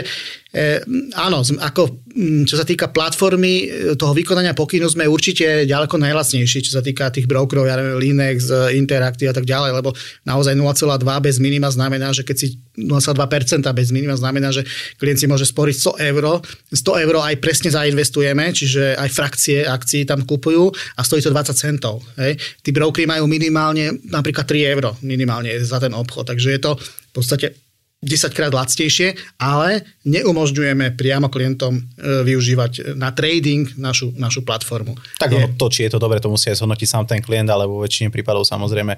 E, 0.57 0.81
áno, 1.13 1.45
ako 1.45 2.01
čo 2.49 2.57
sa 2.57 2.65
týka 2.65 2.89
platformy 2.89 3.69
e, 3.69 3.93
toho 3.93 4.09
vykonania 4.17 4.57
pokynu 4.57 4.89
sme 4.89 5.05
určite 5.05 5.69
ďaleko 5.69 6.01
najlacnejší, 6.01 6.65
čo 6.65 6.73
sa 6.73 6.81
týka 6.81 7.13
tých 7.13 7.29
brokerov, 7.29 7.69
ja 7.69 7.77
neviem, 7.77 8.01
Linex, 8.01 8.49
e, 8.49 8.73
Interactive 8.73 9.29
a 9.29 9.37
tak 9.37 9.45
ďalej, 9.45 9.77
lebo 9.77 9.93
naozaj 10.25 10.57
0,2 10.57 10.97
bez 11.21 11.37
minima 11.37 11.69
znamená, 11.69 12.09
že 12.09 12.25
keď 12.25 12.35
si 12.41 12.47
0,2% 12.73 13.69
bez 13.69 13.93
minima 13.93 14.17
znamená, 14.17 14.49
že 14.49 14.65
klient 14.97 15.21
si 15.21 15.29
môže 15.29 15.45
sporiť 15.45 15.93
100 15.93 16.09
eur, 16.09 16.41
100 16.73 17.03
eur 17.05 17.15
aj 17.21 17.35
presne 17.37 17.69
zainvestujeme, 17.69 18.49
čiže 18.49 18.97
aj 18.97 19.09
frakcie 19.13 19.61
akcií 19.61 20.09
tam 20.09 20.25
kupujú 20.25 20.73
a 20.97 21.05
stojí 21.05 21.21
to 21.21 21.29
20 21.29 21.53
centov. 21.53 22.01
Hej. 22.17 22.33
Tí 22.65 22.73
brokery 22.73 23.05
majú 23.05 23.29
minimálne 23.29 23.93
napríklad 24.09 24.49
3 24.49 24.73
eur 24.73 24.97
minimálne 25.05 25.53
za 25.61 25.77
ten 25.77 25.93
obchod, 25.93 26.33
takže 26.33 26.49
je 26.57 26.61
to 26.65 26.71
v 26.81 27.11
podstate 27.13 27.66
10 27.97 28.29
krát 28.37 28.53
lacnejšie, 28.53 29.17
ale 29.41 29.81
neumožňujeme 30.05 30.93
priamo 30.93 31.33
klientom 31.33 31.81
e, 31.81 31.81
využívať 32.21 32.93
na 32.93 33.09
trading 33.09 33.65
našu, 33.73 34.13
našu 34.13 34.45
platformu. 34.45 34.93
Tak 35.17 35.33
je... 35.33 35.41
to, 35.57 35.65
či 35.73 35.89
je 35.89 35.97
to 35.97 35.99
dobre, 35.99 36.21
to 36.21 36.29
musí 36.29 36.53
aj 36.53 36.61
zhodnotiť 36.61 36.87
sám 36.87 37.05
ten 37.09 37.25
klient, 37.25 37.49
ale 37.49 37.65
vo 37.65 37.81
väčšine 37.81 38.13
prípadov 38.13 38.45
samozrejme 38.45 38.93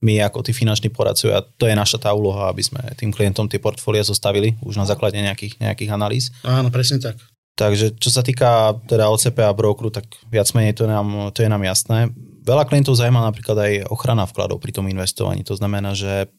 my 0.00 0.14
ako 0.24 0.40
tí 0.40 0.56
finanční 0.56 0.88
poradcovia, 0.90 1.44
to 1.60 1.68
je 1.68 1.76
naša 1.76 2.00
tá 2.00 2.10
úloha, 2.16 2.48
aby 2.48 2.64
sme 2.64 2.80
tým 2.96 3.12
klientom 3.12 3.46
tie 3.46 3.60
portfólia 3.60 4.00
zostavili 4.00 4.56
už 4.64 4.80
na 4.80 4.88
základe 4.88 5.20
nejakých, 5.20 5.60
nejakých 5.60 5.90
analýz. 5.92 6.32
Áno, 6.42 6.72
presne 6.72 6.98
tak. 6.98 7.20
Takže 7.60 8.00
čo 8.00 8.08
sa 8.08 8.24
týka 8.24 8.80
teda 8.88 9.12
OCP 9.12 9.44
a 9.44 9.52
brokeru, 9.52 9.92
tak 9.92 10.08
viac 10.32 10.48
menej 10.56 10.72
to, 10.72 10.88
nám, 10.88 11.28
to 11.36 11.44
je 11.44 11.52
nám 11.52 11.60
jasné. 11.60 12.08
Veľa 12.40 12.64
klientov 12.64 12.96
zaujíma 12.96 13.20
napríklad 13.20 13.56
aj 13.60 13.72
ochrana 13.92 14.24
vkladov 14.24 14.64
pri 14.64 14.72
tom 14.72 14.88
investovaní. 14.88 15.44
To 15.44 15.52
znamená, 15.52 15.92
že 15.92 16.32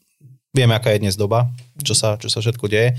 vieme, 0.51 0.75
aká 0.75 0.91
je 0.93 1.03
dnes 1.03 1.15
doba, 1.15 1.51
čo 1.81 1.95
sa, 1.95 2.19
čo 2.19 2.27
sa 2.27 2.43
všetko 2.43 2.65
deje. 2.67 2.95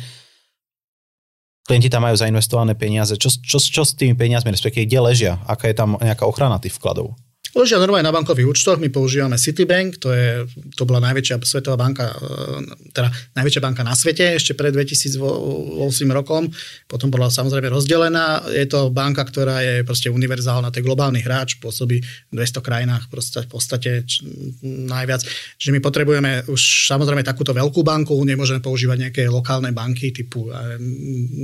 Klienti 1.63 1.87
tam 1.87 2.03
majú 2.03 2.19
zainvestované 2.19 2.75
peniaze. 2.75 3.15
Čo, 3.15 3.31
čo, 3.39 3.63
čo 3.63 3.83
s 3.87 3.95
tými 3.95 4.19
peniazmi, 4.19 4.51
respektíve 4.51 4.89
kde 4.91 4.99
ležia? 4.99 5.33
Aká 5.47 5.71
je 5.71 5.79
tam 5.79 5.95
nejaká 5.95 6.27
ochrana 6.27 6.59
tých 6.59 6.75
vkladov? 6.75 7.15
Ležia 7.53 7.77
normálne 7.77 8.09
na 8.09 8.17
bankových 8.17 8.49
účtoch, 8.49 8.81
my 8.81 8.89
používame 8.89 9.37
Citibank, 9.37 10.01
to, 10.01 10.09
je, 10.09 10.49
to 10.73 10.89
bola 10.89 11.05
najväčšia 11.05 11.37
svetová 11.45 11.77
banka, 11.77 12.09
e, 12.09 12.17
teda 12.97 13.13
najväčšia 13.37 13.61
banka 13.61 13.85
na 13.85 13.93
svete 13.93 14.41
ešte 14.41 14.57
pred 14.57 14.73
2008 14.73 15.21
rokom, 16.17 16.49
potom 16.89 17.13
bola 17.13 17.29
samozrejme 17.29 17.69
rozdelená. 17.69 18.49
Je 18.49 18.65
to 18.65 18.89
banka, 18.89 19.21
ktorá 19.21 19.61
je 19.61 19.85
proste 19.85 20.09
univerzálna, 20.09 20.73
to 20.73 20.81
je 20.81 20.89
globálny 20.89 21.21
hráč, 21.21 21.61
pôsobí 21.61 22.01
v 22.01 22.33
200 22.33 22.65
krajinách 22.65 23.13
proste, 23.13 23.45
v 23.45 23.49
podstate 23.53 23.91
najviac. 24.65 25.21
Čiže 25.61 25.77
my 25.77 25.81
potrebujeme 25.85 26.49
už 26.49 26.89
samozrejme 26.89 27.21
takúto 27.21 27.53
veľkú 27.53 27.85
banku, 27.85 28.17
nemôžeme 28.25 28.65
používať 28.65 28.97
nejaké 29.09 29.23
lokálne 29.29 29.77
banky 29.77 30.09
typu 30.09 30.49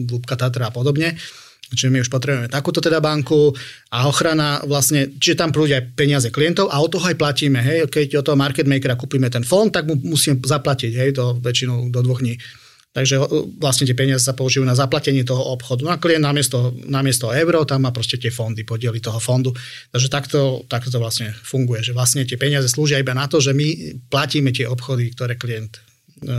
Lúbka 0.09 0.41
Tatra 0.41 0.73
a 0.73 0.75
podobne. 0.75 1.21
Čiže 1.69 1.93
my 1.93 2.01
už 2.01 2.09
potrebujeme 2.09 2.49
takúto 2.49 2.81
teda 2.81 2.97
banku 2.97 3.53
a 3.93 4.09
ochrana 4.09 4.65
vlastne, 4.65 5.13
čiže 5.21 5.45
tam 5.45 5.53
prúdia 5.53 5.85
aj 5.85 5.85
peniaze 5.93 6.29
klientov 6.33 6.73
a 6.73 6.81
od 6.81 6.89
toho 6.89 7.05
aj 7.05 7.21
platíme. 7.21 7.61
Hej, 7.61 7.93
keď 7.93 8.21
od 8.21 8.25
toho 8.25 8.41
market 8.41 8.65
makera 8.65 8.97
kúpime 8.97 9.29
ten 9.29 9.45
fond, 9.45 9.69
tak 9.69 9.85
mu 9.85 10.01
musíme 10.01 10.41
zaplatiť 10.41 10.93
hej, 10.97 11.11
do, 11.13 11.37
väčšinou 11.37 11.93
do 11.93 12.01
dvoch 12.01 12.25
dní. 12.25 12.41
Takže 12.89 13.21
vlastne 13.61 13.85
tie 13.85 13.93
peniaze 13.93 14.25
sa 14.25 14.33
použijú 14.33 14.65
na 14.65 14.73
zaplatenie 14.73 15.21
toho 15.23 15.53
obchodu. 15.53 15.85
No 15.85 15.93
a 15.93 16.01
klient 16.01 16.25
namiesto, 16.25 16.73
namiesto 16.89 17.29
euro, 17.31 17.69
tam 17.69 17.85
má 17.85 17.93
proste 17.93 18.17
tie 18.17 18.33
fondy, 18.33 18.65
podiely 18.65 18.99
toho 18.99 19.21
fondu. 19.21 19.53
Takže 19.93 20.09
takto, 20.09 20.65
takto 20.67 20.89
to 20.89 20.99
vlastne 20.99 21.31
funguje, 21.45 21.85
že 21.85 21.93
vlastne 21.93 22.25
tie 22.25 22.41
peniaze 22.41 22.67
slúžia 22.67 22.97
iba 22.97 23.13
na 23.13 23.29
to, 23.29 23.45
že 23.45 23.53
my 23.53 23.95
platíme 24.09 24.57
tie 24.57 24.65
obchody, 24.65 25.13
ktoré 25.13 25.37
klient, 25.37 25.79
e, 26.25 26.33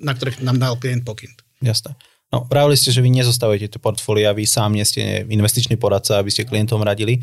na 0.00 0.12
ktorých 0.16 0.40
nám 0.40 0.56
dal 0.56 0.80
klient 0.80 1.04
pokyn. 1.04 1.30
Jasné. 1.60 1.94
No, 2.32 2.48
pravili 2.48 2.80
ste, 2.80 2.88
že 2.88 3.04
vy 3.04 3.12
nezostavujete 3.12 3.76
tie 3.76 3.80
portfólia, 3.80 4.32
vy 4.32 4.48
sám 4.48 4.72
nie 4.72 4.84
ste 4.88 5.28
investičný 5.28 5.76
poradca, 5.76 6.16
aby 6.16 6.32
ste 6.32 6.48
klientom 6.48 6.80
radili. 6.80 7.20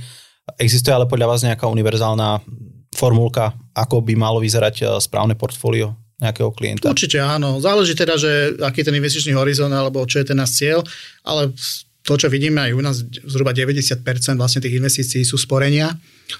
Existuje 0.61 0.93
ale 0.93 1.09
podľa 1.09 1.33
vás 1.33 1.41
nejaká 1.41 1.65
univerzálna 1.65 2.45
formulka, 2.93 3.57
ako 3.73 4.05
by 4.05 4.13
malo 4.13 4.37
vyzerať 4.37 4.75
eh, 4.81 4.87
správne 5.01 5.33
portfólio 5.33 5.97
nejakého 6.21 6.51
klienta? 6.51 6.91
Určite 6.91 7.23
áno. 7.23 7.57
Záleží 7.63 7.95
teda, 7.95 8.19
že 8.19 8.59
aký 8.59 8.83
je 8.83 8.87
ten 8.91 8.97
investičný 8.99 9.33
horizont 9.33 9.71
alebo 9.71 10.03
čo 10.05 10.19
je 10.19 10.29
ten 10.29 10.37
náš 10.37 10.59
cieľ, 10.59 10.83
ale 11.23 11.55
to, 12.03 12.13
čo 12.19 12.27
vidíme 12.27 12.59
aj 12.59 12.71
u 12.75 12.81
nás, 12.83 12.97
zhruba 13.25 13.55
90% 13.55 14.03
vlastne 14.35 14.61
tých 14.61 14.77
investícií 14.77 15.23
sú 15.23 15.39
sporenia. 15.39 15.95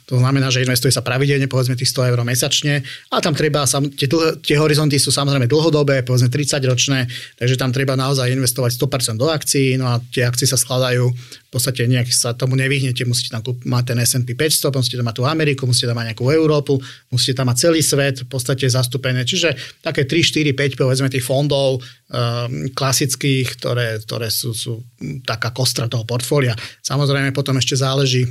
To 0.10 0.22
znamená, 0.22 0.54
že 0.54 0.62
investuje 0.62 0.94
sa 0.94 1.02
pravidelne, 1.02 1.50
povedzme 1.50 1.74
tých 1.74 1.90
100 1.94 2.14
eur 2.14 2.20
mesačne. 2.22 2.86
A 3.10 3.22
tam 3.22 3.34
treba, 3.34 3.66
tie, 3.98 4.08
dlh, 4.10 4.42
tie 4.42 4.58
horizonty 4.58 5.02
sú 5.02 5.10
samozrejme 5.10 5.50
dlhodobé, 5.50 6.06
povedzme 6.06 6.30
30 6.30 6.62
ročné, 6.66 7.10
takže 7.38 7.56
tam 7.58 7.74
treba 7.74 7.98
naozaj 7.98 8.30
investovať 8.30 8.78
100% 8.78 9.18
do 9.18 9.28
akcií, 9.30 9.78
no 9.82 9.90
a 9.90 10.02
tie 10.14 10.26
akcie 10.26 10.46
sa 10.46 10.58
skladajú, 10.58 11.10
v 11.50 11.52
podstate 11.58 11.90
nejak 11.90 12.14
sa 12.14 12.38
tomu 12.38 12.54
nevyhnete, 12.54 13.02
musíte 13.10 13.34
tam 13.34 13.42
kúp, 13.42 13.66
mať 13.66 13.84
ten 13.94 13.98
S&P 14.06 14.38
500, 14.38 14.70
musíte 14.70 15.02
tam 15.02 15.10
mať 15.10 15.18
tú 15.18 15.26
Ameriku, 15.26 15.66
musíte 15.66 15.90
tam 15.90 15.98
mať 15.98 16.14
nejakú 16.14 16.26
Európu, 16.30 16.78
musíte 17.10 17.42
tam 17.42 17.50
mať 17.50 17.58
celý 17.70 17.82
svet 17.82 18.22
v 18.22 18.30
podstate 18.30 18.70
zastúpené, 18.70 19.26
čiže 19.26 19.58
také 19.82 20.06
3, 20.06 20.22
4, 20.22 20.54
5 20.54 20.78
povedzme 20.78 21.10
tých 21.10 21.26
fondov 21.26 21.82
um, 21.82 22.70
klasických, 22.70 23.58
ktoré, 23.58 23.98
ktoré 24.06 24.30
sú, 24.30 24.54
sú 24.54 24.86
taká 25.26 25.50
kostra 25.50 25.90
toho 25.90 26.06
portfólia. 26.06 26.54
Samozrejme 26.86 27.34
potom 27.34 27.58
ešte 27.58 27.74
záleží 27.82 28.30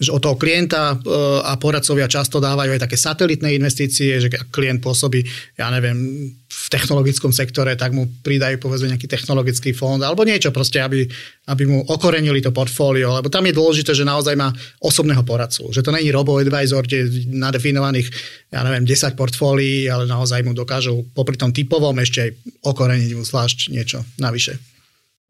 že 0.00 0.10
od 0.10 0.20
toho 0.24 0.36
klienta 0.40 0.96
e, 0.96 1.12
a 1.44 1.54
poradcovia 1.60 2.08
často 2.08 2.40
dávajú 2.40 2.74
aj 2.74 2.82
také 2.88 2.96
satelitné 2.96 3.54
investície, 3.54 4.16
že 4.18 4.32
klient 4.48 4.80
pôsobí, 4.80 5.22
ja 5.60 5.68
neviem, 5.68 6.26
v 6.50 6.66
technologickom 6.72 7.30
sektore, 7.30 7.76
tak 7.76 7.94
mu 7.94 8.08
pridajú 8.24 8.58
povedzme 8.58 8.90
nejaký 8.90 9.06
technologický 9.06 9.70
fond 9.76 10.00
alebo 10.02 10.26
niečo 10.26 10.50
proste, 10.50 10.82
aby, 10.82 11.06
aby 11.46 11.62
mu 11.68 11.84
okorenili 11.86 12.42
to 12.42 12.50
portfólio, 12.50 13.14
lebo 13.14 13.28
tam 13.28 13.46
je 13.46 13.54
dôležité, 13.54 13.92
že 13.94 14.08
naozaj 14.08 14.34
má 14.34 14.50
osobného 14.82 15.22
poradcu, 15.22 15.70
že 15.70 15.84
to 15.84 15.94
není 15.94 16.10
robo-advisor, 16.10 16.82
kde 16.82 17.28
nadefinovaných, 17.30 18.08
ja 18.50 18.64
neviem, 18.66 18.82
10 18.82 19.14
portfólií, 19.14 19.86
ale 19.86 20.08
naozaj 20.08 20.42
mu 20.42 20.56
dokážu 20.56 21.06
popri 21.14 21.38
tom 21.38 21.54
typovom 21.54 21.94
ešte 22.00 22.18
aj 22.24 22.30
okoreniť 22.66 23.10
mu 23.14 23.22
zvlášť 23.22 23.70
niečo 23.70 24.02
navyše. 24.18 24.58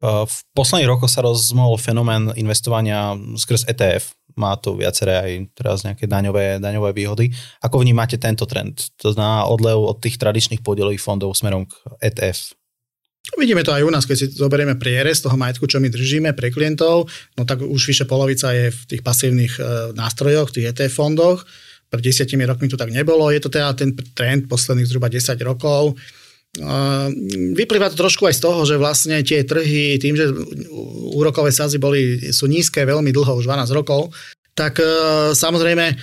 V 0.01 0.37
posledných 0.57 0.89
rokoch 0.89 1.13
sa 1.13 1.21
rozmohol 1.21 1.77
fenomén 1.77 2.33
investovania 2.33 3.13
skrz 3.37 3.69
ETF. 3.69 4.17
Má 4.35 4.55
to 4.59 4.77
viaceré 4.77 5.17
aj 5.17 5.31
teraz 5.55 5.77
nejaké 5.83 6.07
daňové, 6.07 6.61
daňové 6.61 6.91
výhody. 6.91 7.31
Ako 7.63 7.81
vnímate 7.81 8.19
tento 8.19 8.47
trend? 8.47 8.91
To 9.01 9.11
znamená 9.11 9.47
odlev 9.47 9.79
od 9.79 9.97
tých 9.99 10.19
tradičných 10.19 10.63
podielových 10.63 11.03
fondov 11.03 11.35
smerom 11.35 11.67
k 11.67 11.73
ETF. 11.99 12.55
Vidíme 13.37 13.61
to 13.61 13.69
aj 13.69 13.85
u 13.85 13.93
nás, 13.93 14.09
keď 14.09 14.17
si 14.17 14.27
zoberieme 14.33 14.81
prierez 14.81 15.21
toho 15.21 15.37
majetku, 15.37 15.69
čo 15.69 15.77
my 15.77 15.93
držíme 15.93 16.33
pre 16.33 16.49
klientov, 16.49 17.05
no 17.37 17.45
tak 17.45 17.61
už 17.61 17.93
vyše 17.93 18.09
polovica 18.09 18.49
je 18.49 18.73
v 18.73 18.81
tých 18.89 19.01
pasívnych 19.05 19.61
e, 19.61 19.93
nástrojoch, 19.93 20.49
tých 20.49 20.73
ETF 20.73 20.93
fondoch. 20.97 21.45
Pred 21.93 22.01
desiatimi 22.01 22.49
rokmi 22.49 22.65
to 22.65 22.79
tak 22.79 22.89
nebolo. 22.89 23.29
Je 23.29 23.37
to 23.37 23.53
teda 23.53 23.77
ten 23.77 23.93
trend 24.17 24.49
posledných 24.49 24.89
zhruba 24.89 25.05
10 25.05 25.37
rokov 25.45 25.93
Vyplýva 27.55 27.87
to 27.87 27.95
trošku 27.95 28.27
aj 28.27 28.35
z 28.35 28.43
toho, 28.43 28.67
že 28.67 28.75
vlastne 28.75 29.23
tie 29.23 29.47
trhy, 29.47 29.95
tým, 29.95 30.19
že 30.19 30.27
úrokové 31.15 31.47
sazy 31.47 31.79
boli, 31.79 32.19
sú 32.35 32.51
nízke 32.51 32.83
veľmi 32.83 33.15
dlho, 33.15 33.39
už 33.39 33.47
12 33.47 33.71
rokov, 33.71 34.11
tak 34.51 34.83
e, 34.83 34.85
samozrejme 35.31 35.95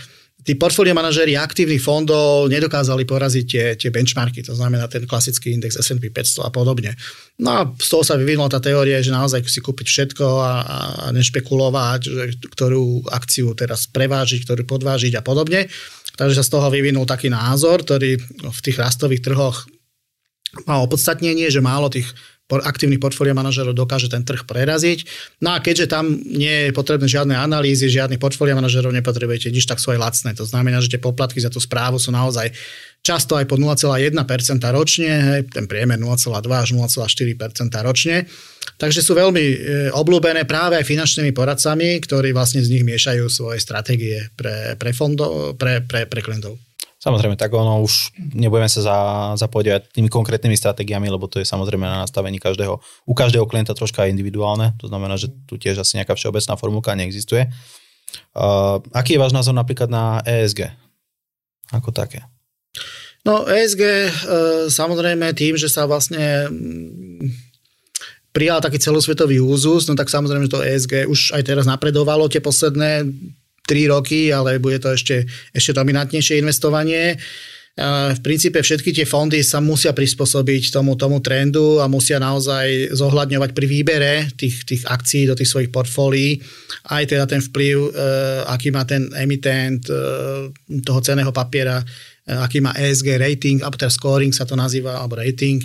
tí 0.49 0.57
portfólio 0.57 0.97
manažéri 0.97 1.37
aktívnych 1.37 1.85
fondov 1.85 2.49
nedokázali 2.49 3.05
poraziť 3.05 3.45
tie, 3.45 3.65
tie 3.77 3.93
benchmarky, 3.93 4.41
to 4.41 4.57
znamená 4.57 4.89
ten 4.89 5.05
klasický 5.05 5.53
index 5.53 5.77
S&P 5.77 6.09
500 6.09 6.49
a 6.49 6.51
podobne. 6.51 6.97
No 7.37 7.49
a 7.53 7.61
z 7.77 7.89
toho 7.93 8.01
sa 8.01 8.17
vyvinula 8.17 8.49
tá 8.49 8.57
teória, 8.57 9.05
že 9.05 9.13
naozaj 9.13 9.45
si 9.45 9.61
kúpiť 9.61 9.85
všetko 9.85 10.25
a, 10.25 10.53
a 10.65 10.77
nešpekulovať, 11.13 12.01
že 12.09 12.25
ktorú 12.49 13.05
akciu 13.13 13.53
teraz 13.53 13.85
prevážiť, 13.93 14.49
ktorú 14.49 14.65
podvážiť 14.65 15.21
a 15.21 15.23
podobne. 15.23 15.69
Takže 16.17 16.41
sa 16.41 16.47
z 16.49 16.51
toho 16.57 16.67
vyvinul 16.73 17.05
taký 17.05 17.29
názor, 17.29 17.85
ktorý 17.85 18.17
v 18.49 18.61
tých 18.65 18.81
rastových 18.81 19.23
trhoch 19.23 19.69
má 20.65 20.81
opodstatnenie, 20.81 21.49
že 21.53 21.65
málo 21.65 21.93
tých 21.93 22.09
aktívnych 22.49 22.97
portfólio 22.97 23.37
manažerov 23.37 23.77
dokáže 23.77 24.09
ten 24.09 24.25
trh 24.25 24.49
preraziť. 24.49 25.05
No 25.45 25.53
a 25.53 25.61
keďže 25.61 25.93
tam 25.93 26.17
nie 26.25 26.69
je 26.69 26.71
potrebné 26.73 27.05
žiadne 27.05 27.37
analýzy, 27.37 27.93
žiadnych 27.93 28.17
portfólio 28.17 28.57
manažerov 28.57 28.89
nepotrebujete 28.97 29.53
nič, 29.53 29.69
tak 29.69 29.77
sú 29.77 29.93
aj 29.93 30.01
lacné. 30.01 30.33
To 30.33 30.49
znamená, 30.49 30.81
že 30.81 30.97
tie 30.97 31.01
poplatky 31.03 31.45
za 31.45 31.53
tú 31.53 31.61
správu 31.61 32.01
sú 32.01 32.09
naozaj 32.09 32.49
často 33.05 33.37
aj 33.37 33.45
po 33.45 33.61
0,1% 33.61 34.17
ročne, 34.73 35.13
hej, 35.13 35.41
ten 35.53 35.69
priemer 35.69 36.01
0,2 36.01 36.41
až 36.49 36.69
0,4% 36.73 37.37
ročne. 37.85 38.25
Takže 38.81 39.01
sú 39.05 39.13
veľmi 39.13 39.45
e, 39.45 39.57
obľúbené 39.93 40.49
práve 40.49 40.81
aj 40.81 40.89
finančnými 40.89 41.37
poradcami, 41.37 42.01
ktorí 42.01 42.33
vlastne 42.33 42.65
z 42.65 42.73
nich 42.73 42.85
miešajú 42.85 43.29
svoje 43.29 43.61
stratégie 43.61 44.33
pre, 44.37 44.77
pre, 44.81 44.91
fondo, 44.97 45.53
pre, 45.53 45.85
pre, 45.85 46.09
pre 46.09 46.21
klientov. 46.25 46.68
Samozrejme, 46.99 47.39
tak 47.39 47.55
ono 47.55 47.79
už 47.87 48.11
nebudeme 48.35 48.67
sa 48.67 48.83
za, 48.83 48.99
zapodievať 49.39 49.95
tými 49.95 50.11
konkrétnymi 50.11 50.59
stratégiami, 50.59 51.07
lebo 51.07 51.31
to 51.31 51.39
je 51.39 51.47
samozrejme 51.47 51.87
na 51.87 52.03
nastavení 52.03 52.43
každého, 52.43 52.75
u 53.07 53.15
každého 53.15 53.47
klienta 53.47 53.71
troška 53.71 54.11
individuálne, 54.11 54.75
to 54.83 54.91
znamená, 54.91 55.15
že 55.15 55.31
tu 55.47 55.55
tiež 55.55 55.79
asi 55.79 56.03
nejaká 56.03 56.19
všeobecná 56.19 56.59
formulka 56.59 56.99
neexistuje. 56.99 57.47
Uh, 58.35 58.83
aký 58.91 59.15
je 59.15 59.23
váš 59.23 59.31
názor 59.31 59.55
napríklad 59.55 59.87
na 59.87 60.27
ESG? 60.27 60.75
Ako 61.71 61.95
také? 61.95 62.27
No 63.23 63.47
ESG 63.47 63.83
uh, 63.83 64.11
samozrejme 64.67 65.31
tým, 65.39 65.55
že 65.55 65.71
sa 65.71 65.87
vlastne 65.87 66.51
mm, 66.51 67.31
prijal 68.35 68.59
taký 68.59 68.83
celosvetový 68.83 69.39
úzus, 69.39 69.87
no 69.87 69.95
tak 69.95 70.11
samozrejme, 70.11 70.51
že 70.51 70.55
to 70.55 70.67
ESG 70.67 71.07
už 71.07 71.39
aj 71.39 71.43
teraz 71.47 71.63
napredovalo 71.63 72.27
tie 72.27 72.43
posledné 72.43 73.07
3 73.69 73.93
roky, 73.93 74.33
ale 74.33 74.57
bude 74.57 74.81
to 74.81 74.97
ešte, 74.97 75.29
ešte 75.53 75.77
dominantnejšie 75.77 76.41
investovanie. 76.41 77.21
V 77.79 78.21
princípe 78.27 78.59
všetky 78.59 78.91
tie 78.91 79.07
fondy 79.07 79.39
sa 79.47 79.63
musia 79.63 79.95
prispôsobiť 79.95 80.75
tomu, 80.75 80.99
tomu 80.99 81.23
trendu 81.23 81.79
a 81.79 81.87
musia 81.87 82.19
naozaj 82.19 82.91
zohľadňovať 82.91 83.55
pri 83.55 83.67
výbere 83.71 84.13
tých, 84.35 84.67
tých 84.67 84.83
akcií 84.83 85.31
do 85.31 85.39
tých 85.39 85.47
svojich 85.47 85.71
portfólií 85.71 86.43
aj 86.89 87.05
teda 87.05 87.25
ten 87.29 87.41
vplyv, 87.45 87.77
e, 87.77 87.91
aký 88.49 88.73
má 88.73 88.83
ten 88.89 89.13
emitent 89.21 89.85
e, 89.93 89.95
toho 90.81 91.01
ceného 91.05 91.29
papiera, 91.35 91.85
e, 91.85 91.85
aký 92.33 92.65
má 92.65 92.73
ESG 92.73 93.21
rating, 93.21 93.61
alebo 93.61 93.77
teda 93.77 93.93
scoring 93.93 94.33
sa 94.33 94.49
to 94.49 94.57
nazýva, 94.57 94.97
alebo 94.97 95.21
rating 95.21 95.61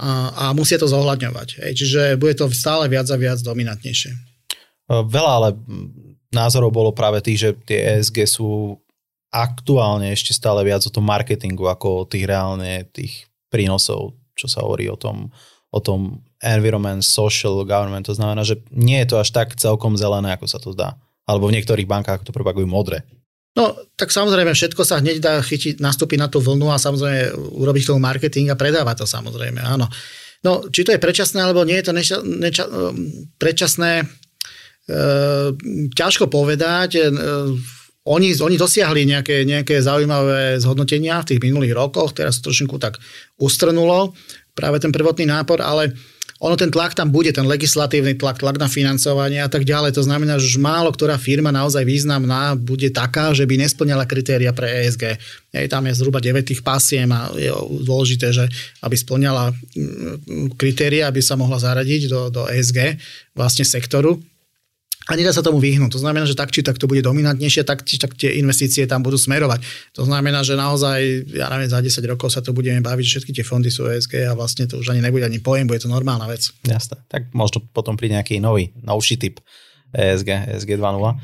a, 0.00 0.32
a 0.32 0.44
musia 0.56 0.80
to 0.80 0.88
zohľadňovať. 0.88 1.74
Čiže 1.76 2.16
bude 2.16 2.32
to 2.34 2.48
stále 2.50 2.88
viac 2.88 3.06
a 3.12 3.16
viac 3.20 3.38
dominantnejšie. 3.44 4.12
Veľa 4.88 5.32
ale 5.40 5.48
názorov 6.34 6.74
bolo 6.74 6.90
práve 6.90 7.22
tých, 7.22 7.38
že 7.38 7.50
tie 7.64 7.98
ESG 7.98 8.26
sú 8.26 8.78
aktuálne 9.34 10.14
ešte 10.14 10.30
stále 10.30 10.62
viac 10.62 10.86
o 10.86 10.94
tom 10.94 11.06
marketingu 11.06 11.66
ako 11.66 12.06
o 12.06 12.06
tých 12.06 12.26
reálne 12.26 12.86
tých 12.94 13.26
prínosov, 13.50 14.14
čo 14.38 14.46
sa 14.46 14.62
hovorí 14.62 14.86
o 14.86 14.98
tom, 14.98 15.30
o 15.74 15.80
tom 15.82 16.22
environment, 16.38 17.02
social 17.02 17.62
government, 17.66 18.06
to 18.06 18.14
znamená, 18.14 18.46
že 18.46 18.62
nie 18.70 19.02
je 19.02 19.10
to 19.10 19.16
až 19.18 19.34
tak 19.34 19.58
celkom 19.58 19.98
zelené, 19.98 20.34
ako 20.34 20.46
sa 20.46 20.62
to 20.62 20.70
zdá. 20.70 20.94
Alebo 21.24 21.48
v 21.50 21.56
niektorých 21.58 21.88
bankách 21.88 22.22
to 22.22 22.36
propagujú 22.36 22.68
modré. 22.68 23.02
No, 23.54 23.70
tak 23.94 24.10
samozrejme, 24.10 24.50
všetko 24.50 24.82
sa 24.82 24.98
hneď 24.98 25.22
dá 25.22 25.38
chytiť, 25.38 25.78
nastúpiť 25.78 26.18
na 26.18 26.26
tú 26.26 26.42
vlnu 26.42 26.74
a 26.74 26.78
samozrejme 26.78 27.54
urobiť 27.54 27.86
tomu 27.86 28.02
marketing 28.02 28.50
a 28.50 28.58
predávať 28.58 29.02
to 29.02 29.06
samozrejme, 29.06 29.62
áno. 29.62 29.86
No, 30.44 30.68
či 30.68 30.84
to 30.84 30.92
je 30.92 31.00
predčasné, 31.00 31.40
alebo 31.40 31.64
nie 31.64 31.78
je 31.80 31.86
to 31.88 31.92
neča, 31.94 32.16
neča, 32.20 32.64
predčasné, 33.40 33.90
e, 34.02 34.04
ťažko 35.94 36.28
povedať. 36.28 36.90
E, 37.00 37.02
oni, 38.04 38.36
oni 38.36 38.56
dosiahli 38.60 39.08
nejaké, 39.08 39.48
nejaké 39.48 39.80
zaujímavé 39.80 40.60
zhodnotenia 40.60 41.24
v 41.24 41.28
tých 41.34 41.40
minulých 41.40 41.72
rokoch, 41.72 42.12
teraz 42.12 42.36
trošku 42.44 42.76
tak 42.76 43.00
ustrnulo 43.40 44.12
práve 44.52 44.76
ten 44.76 44.92
prvotný 44.92 45.24
nápor, 45.24 45.64
ale 45.64 45.96
ono 46.44 46.60
ten 46.60 46.68
tlak 46.68 46.92
tam 46.92 47.08
bude, 47.08 47.32
ten 47.32 47.48
legislatívny 47.48 48.20
tlak, 48.20 48.44
tlak 48.44 48.60
na 48.60 48.68
financovanie 48.68 49.40
a 49.40 49.48
tak 49.48 49.64
ďalej. 49.64 49.96
To 49.96 50.04
znamená, 50.04 50.36
že 50.36 50.52
už 50.52 50.60
málo 50.60 50.92
ktorá 50.92 51.16
firma 51.16 51.48
naozaj 51.48 51.80
významná 51.88 52.52
bude 52.60 52.92
taká, 52.92 53.32
že 53.32 53.48
by 53.48 53.64
nesplňala 53.64 54.04
kritéria 54.04 54.52
pre 54.52 54.68
ESG. 54.84 55.16
Jej, 55.56 55.66
tam 55.72 55.88
je 55.88 55.96
zhruba 55.96 56.20
9 56.20 56.44
tých 56.44 56.60
pasiem 56.60 57.08
a 57.08 57.32
je 57.32 57.48
dôležité, 57.88 58.36
že 58.36 58.44
aby 58.84 58.92
splňala 58.92 59.56
mm, 59.56 60.60
kritéria, 60.60 61.08
aby 61.08 61.24
sa 61.24 61.40
mohla 61.40 61.56
zaradiť 61.56 62.12
do, 62.12 62.28
do 62.28 62.42
ESG 62.52 63.00
vlastne 63.32 63.64
sektoru 63.64 64.20
a 65.04 65.12
nedá 65.20 65.36
sa 65.36 65.44
tomu 65.44 65.60
vyhnúť. 65.60 65.92
To 65.92 66.00
znamená, 66.00 66.24
že 66.24 66.32
tak 66.32 66.48
či 66.48 66.64
tak 66.64 66.80
to 66.80 66.88
bude 66.88 67.04
dominantnejšie, 67.04 67.68
tak 67.68 67.84
či 67.84 68.00
tak 68.00 68.16
tie 68.16 68.40
investície 68.40 68.88
tam 68.88 69.04
budú 69.04 69.20
smerovať. 69.20 69.60
To 70.00 70.08
znamená, 70.08 70.40
že 70.40 70.56
naozaj, 70.56 71.28
ja 71.28 71.52
neviem, 71.52 71.68
za 71.68 71.84
10 71.84 72.00
rokov 72.08 72.32
sa 72.32 72.40
to 72.40 72.56
budeme 72.56 72.80
baviť, 72.80 73.04
že 73.04 73.12
všetky 73.20 73.32
tie 73.36 73.44
fondy 73.44 73.68
sú 73.68 73.84
ESG 73.84 74.24
a 74.24 74.32
vlastne 74.32 74.64
to 74.64 74.80
už 74.80 74.96
ani 74.96 75.04
nebude 75.04 75.28
ani 75.28 75.44
pojem, 75.44 75.68
bude 75.68 75.84
to 75.84 75.92
normálna 75.92 76.24
vec. 76.24 76.48
Jasné. 76.64 77.04
Tak 77.12 77.36
možno 77.36 77.60
potom 77.76 78.00
príde 78.00 78.16
nejaký 78.16 78.40
nový, 78.40 78.72
novší 78.80 79.20
typ 79.20 79.44
ESG, 79.92 80.56
ESG 80.56 80.80
2.0. 80.80 81.20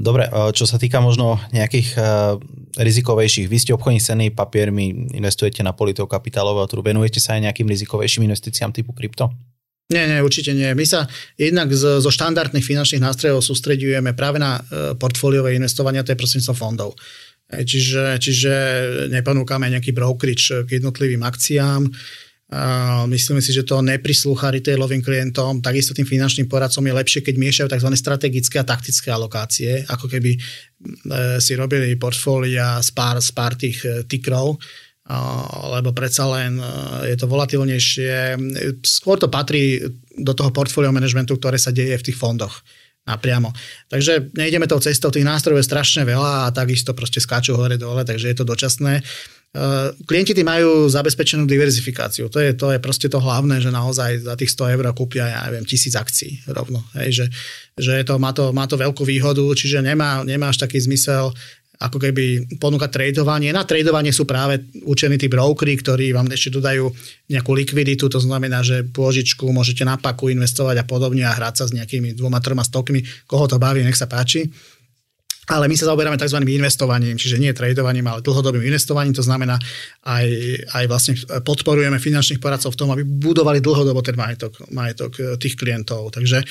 Dobre, 0.00 0.24
e, 0.26 0.30
čo 0.56 0.64
sa 0.64 0.80
týka 0.80 1.04
možno 1.04 1.36
nejakých 1.52 1.88
e, 1.94 2.00
rizikovejších, 2.80 3.44
vy 3.44 3.58
ste 3.60 3.76
obchodní 3.76 4.00
cenný 4.00 4.26
papiermi, 4.32 5.12
investujete 5.12 5.60
na 5.60 5.76
politov 5.76 6.08
kapitálového 6.08 6.64
trhu, 6.64 6.80
venujete 6.80 7.20
sa 7.20 7.36
aj 7.36 7.52
nejakým 7.52 7.68
rizikovejším 7.68 8.24
investíciám 8.24 8.72
typu 8.72 8.96
krypto? 8.96 9.28
Nie, 9.90 10.06
nie, 10.08 10.22
určite 10.22 10.54
nie. 10.54 10.70
My 10.72 10.86
sa 10.86 11.04
jednak 11.34 11.68
z, 11.74 11.98
zo 11.98 12.10
štandardných 12.12 12.64
finančných 12.64 13.02
nástrojov 13.02 13.42
sústredujeme 13.42 14.14
práve 14.14 14.38
na 14.38 14.56
e, 14.56 14.94
portfóliové 14.94 15.58
investovania, 15.58 16.06
to 16.06 16.14
je 16.14 16.20
prostredníctvom 16.20 16.56
fondov. 16.56 16.94
E, 17.50 17.66
čiže, 17.66 18.16
čiže 18.16 18.52
neponúkame 19.12 19.68
nejaký 19.68 19.92
brokerage 19.92 20.64
k 20.64 20.80
jednotlivým 20.80 21.20
akciám. 21.26 21.84
A 22.52 23.08
myslíme 23.08 23.40
si, 23.40 23.48
že 23.48 23.64
to 23.64 23.80
neprislúcha 23.80 24.52
retailovým 24.52 25.00
klientom. 25.00 25.64
Takisto 25.64 25.96
tým 25.96 26.04
finančným 26.04 26.52
poradcom 26.52 26.84
je 26.84 26.92
lepšie, 26.92 27.20
keď 27.24 27.34
miešajú 27.40 27.68
tzv. 27.72 27.90
strategické 27.96 28.60
a 28.60 28.68
taktické 28.68 29.08
alokácie, 29.08 29.88
ako 29.88 30.08
keby 30.08 30.36
e, 30.36 30.40
si 31.40 31.52
robili 31.56 31.96
portfólia 31.96 32.80
z 32.80 32.92
pár, 32.92 33.20
z 33.20 33.30
pár 33.32 33.52
tých 33.56 33.84
tikrov 34.08 34.56
lebo 35.72 35.90
predsa 35.90 36.30
len 36.30 36.62
je 37.10 37.16
to 37.18 37.26
volatilnejšie. 37.26 38.38
Skôr 38.86 39.18
to 39.18 39.26
patrí 39.26 39.82
do 40.14 40.32
toho 40.32 40.54
portfólio 40.54 40.94
managementu, 40.94 41.34
ktoré 41.34 41.58
sa 41.58 41.74
deje 41.74 41.98
v 41.98 42.06
tých 42.06 42.18
fondoch 42.18 42.62
napriamo. 43.02 43.50
Takže 43.90 44.30
nejdeme 44.38 44.70
tou 44.70 44.78
cestou, 44.78 45.10
tých 45.10 45.26
nástrojov 45.26 45.58
je 45.58 45.66
strašne 45.66 46.02
veľa 46.06 46.46
a 46.46 46.54
takisto 46.54 46.94
proste 46.94 47.18
skáču 47.18 47.58
hore 47.58 47.74
dole, 47.74 48.06
takže 48.06 48.30
je 48.30 48.36
to 48.38 48.46
dočasné. 48.46 49.02
Klienti 50.08 50.32
tým 50.32 50.48
majú 50.48 50.88
zabezpečenú 50.88 51.44
diverzifikáciu. 51.44 52.32
To 52.32 52.40
je, 52.40 52.56
to 52.56 52.72
je 52.72 52.80
proste 52.80 53.12
to 53.12 53.20
hlavné, 53.20 53.60
že 53.60 53.68
naozaj 53.68 54.24
za 54.24 54.32
tých 54.32 54.54
100 54.54 54.80
eur 54.80 54.86
kúpia, 54.96 55.28
ja 55.28 55.44
neviem, 55.50 55.68
tisíc 55.68 55.92
akcií 55.92 56.40
rovno. 56.48 56.80
Hej, 56.96 57.10
že, 57.12 57.26
že 57.76 57.94
to, 58.06 58.16
má, 58.16 58.32
to, 58.32 58.54
má 58.56 58.64
to 58.64 58.80
veľkú 58.80 59.04
výhodu, 59.04 59.44
čiže 59.52 59.84
nemá, 59.84 60.24
nemá 60.24 60.48
až 60.48 60.64
taký 60.64 60.80
zmysel 60.80 61.36
ako 61.80 61.98
keby 61.98 62.56
ponúkať 62.60 62.90
tradovanie. 62.94 63.50
Na 63.50 63.66
tradovanie 63.66 64.12
sú 64.14 64.28
práve 64.28 64.70
učení 64.86 65.18
tí 65.18 65.26
brokery, 65.26 65.74
ktorí 65.80 66.12
vám 66.14 66.30
ešte 66.30 66.54
dodajú 66.54 66.86
nejakú 67.32 67.50
likviditu, 67.56 68.06
to 68.06 68.20
znamená, 68.22 68.62
že 68.62 68.86
pôžičku 68.86 69.48
môžete 69.50 69.82
na 69.82 69.98
paku 69.98 70.30
investovať 70.30 70.82
a 70.82 70.84
podobne 70.86 71.26
a 71.26 71.34
hrať 71.34 71.54
sa 71.58 71.64
s 71.66 71.72
nejakými 71.74 72.14
dvoma, 72.14 72.38
troma 72.38 72.62
stokmi. 72.62 73.02
Koho 73.26 73.50
to 73.50 73.58
baví, 73.58 73.82
nech 73.82 73.98
sa 73.98 74.06
páči. 74.06 74.46
Ale 75.50 75.66
my 75.66 75.74
sa 75.74 75.90
zaoberáme 75.90 76.14
tzv. 76.14 76.38
investovaním, 76.38 77.18
čiže 77.18 77.42
nie 77.42 77.50
tradovaním, 77.50 78.06
ale 78.06 78.22
dlhodobým 78.22 78.62
investovaním. 78.62 79.10
To 79.18 79.26
znamená, 79.26 79.58
aj, 80.06 80.26
aj 80.70 80.84
vlastne 80.86 81.18
podporujeme 81.42 81.98
finančných 81.98 82.38
poradcov 82.38 82.70
v 82.70 82.78
tom, 82.78 82.94
aby 82.94 83.02
budovali 83.02 83.58
dlhodobo 83.58 84.06
ten 84.06 84.14
majetok, 84.14 84.54
majetok 84.70 85.42
tých 85.42 85.58
klientov. 85.58 86.14
Takže 86.14 86.46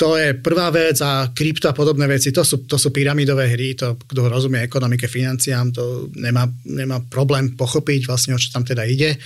to 0.00 0.16
je 0.16 0.32
prvá 0.40 0.72
vec 0.72 0.96
a 1.04 1.28
krypto 1.28 1.68
a 1.68 1.76
podobné 1.76 2.08
veci, 2.08 2.32
to 2.32 2.40
sú, 2.40 2.64
to 2.64 2.80
sú 2.80 2.88
pyramidové 2.88 3.52
hry, 3.52 3.76
to 3.76 4.00
kto 4.00 4.32
rozumie 4.32 4.64
ekonomike, 4.64 5.04
financiám, 5.04 5.76
to 5.76 6.08
nemá, 6.16 6.48
nemá 6.64 7.04
problém 7.04 7.52
pochopiť 7.52 8.08
vlastne, 8.08 8.32
o 8.32 8.40
čo 8.40 8.48
tam 8.48 8.64
teda 8.64 8.88
ide 8.88 9.20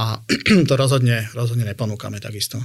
a 0.00 0.24
to 0.68 0.72
rozhodne, 0.80 1.28
rozhodne 1.36 1.68
neponúkame 1.68 2.24
takisto. 2.24 2.56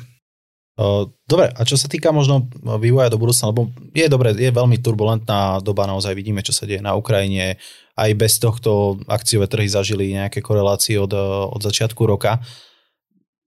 Dobre, 1.27 1.51
a 1.51 1.61
čo 1.67 1.75
sa 1.75 1.91
týka 1.91 2.15
možno 2.15 2.47
vývoja 2.79 3.11
do 3.11 3.19
budúcna, 3.19 3.51
lebo 3.51 3.67
je 3.91 4.07
dobre, 4.07 4.31
je 4.31 4.47
veľmi 4.47 4.79
turbulentná 4.79 5.59
doba, 5.59 5.83
naozaj 5.83 6.15
vidíme, 6.15 6.39
čo 6.39 6.55
sa 6.55 6.63
deje 6.63 6.79
na 6.79 6.95
Ukrajine, 6.95 7.59
aj 7.99 8.11
bez 8.15 8.39
tohto 8.39 8.95
akciové 9.11 9.51
trhy 9.51 9.67
zažili 9.67 10.15
nejaké 10.15 10.39
korelácie 10.39 10.95
od, 10.95 11.11
od 11.51 11.59
začiatku 11.59 11.99
roka 12.07 12.39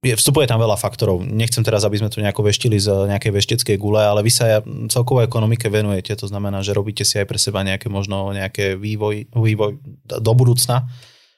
je, 0.03 0.19
vstupuje 0.19 0.51
tam 0.51 0.59
veľa 0.59 0.75
faktorov. 0.75 1.23
Nechcem 1.23 1.63
teraz, 1.63 1.87
aby 1.87 2.03
sme 2.03 2.11
tu 2.11 2.19
nejako 2.19 2.43
veštili 2.51 2.75
z 2.75 3.07
nejakej 3.07 3.33
vešteckej 3.39 3.77
gule, 3.79 4.03
ale 4.03 4.27
vy 4.27 4.35
sa 4.35 4.59
celkovo 4.91 5.23
ekonomike 5.23 5.71
venujete, 5.71 6.19
to 6.19 6.27
znamená, 6.27 6.59
že 6.67 6.75
robíte 6.75 7.07
si 7.07 7.23
aj 7.23 7.27
pre 7.31 7.39
seba 7.39 7.63
nejaké 7.63 7.87
možno 7.87 8.35
nejaké 8.35 8.75
vývoj, 8.75 9.31
vývoj 9.31 9.79
do 10.03 10.33
budúcna. 10.35 10.91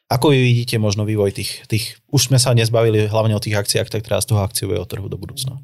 Ako 0.09 0.33
vy 0.33 0.41
vidíte 0.41 0.81
možno 0.81 1.05
vývoj 1.05 1.37
tých, 1.37 1.65
tých, 1.69 2.01
už 2.09 2.33
sme 2.33 2.41
sa 2.41 2.57
nezbavili 2.57 3.05
hlavne 3.05 3.37
o 3.37 3.43
tých 3.45 3.61
akciách, 3.61 3.93
tak 3.93 4.05
teraz 4.05 4.25
toho 4.25 4.41
akciového 4.41 4.85
trhu 4.89 5.13
do 5.13 5.21
budúcna? 5.21 5.61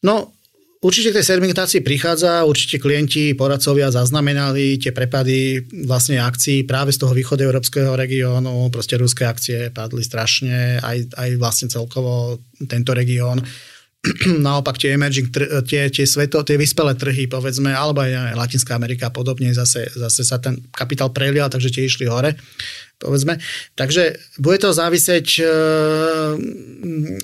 No, 0.00 0.32
Určite 0.82 1.14
k 1.14 1.22
tej 1.22 1.26
segmentácii 1.30 1.78
prichádza, 1.86 2.42
určite 2.42 2.82
klienti, 2.82 3.38
poradcovia 3.38 3.94
zaznamenali 3.94 4.82
tie 4.82 4.90
prepady 4.90 5.62
vlastne 5.86 6.18
akcií 6.18 6.66
práve 6.66 6.90
z 6.90 6.98
toho 6.98 7.14
východu 7.14 7.38
európskeho 7.46 7.94
regiónu, 7.94 8.66
proste 8.66 8.98
ruské 8.98 9.22
akcie 9.22 9.70
padli 9.70 10.02
strašne, 10.02 10.82
aj, 10.82 11.14
aj 11.14 11.30
vlastne 11.38 11.70
celkovo 11.70 12.42
tento 12.66 12.98
región. 12.98 13.38
Naopak 14.46 14.82
tie 14.82 14.98
emerging, 14.98 15.30
tie, 15.62 15.86
tie, 15.86 16.04
sveto, 16.06 16.42
tie 16.42 16.58
vyspelé 16.58 16.98
trhy, 16.98 17.30
povedzme, 17.30 17.70
alebo 17.70 18.02
aj 18.02 18.34
Latinská 18.34 18.74
Amerika 18.74 19.08
a 19.08 19.14
podobne, 19.14 19.54
zase, 19.54 19.86
zase 19.94 20.26
sa 20.26 20.42
ten 20.42 20.58
kapitál 20.74 21.14
prelial, 21.14 21.46
takže 21.46 21.70
tie 21.70 21.86
išli 21.86 22.10
hore 22.10 22.34
povedzme. 23.02 23.42
Takže 23.74 24.14
bude 24.38 24.62
to 24.62 24.70
závisieť, 24.70 25.26
e, 25.42 25.54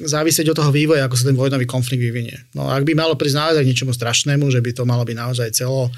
závisieť 0.03 0.51
od 0.51 0.59
toho 0.59 0.75
vývoja, 0.75 1.07
ako 1.07 1.15
sa 1.15 1.31
ten 1.31 1.39
vojnový 1.39 1.71
konflikt 1.71 2.03
vyvinie. 2.03 2.35
No 2.59 2.67
ak 2.67 2.83
by 2.83 2.99
malo 2.99 3.15
prísť 3.15 3.39
naozaj 3.39 3.63
niečomu 3.63 3.95
strašnému, 3.95 4.51
že 4.51 4.59
by 4.59 4.75
to 4.75 4.83
malo 4.83 5.07
byť 5.07 5.15
naozaj 5.15 5.49
celo 5.55 5.95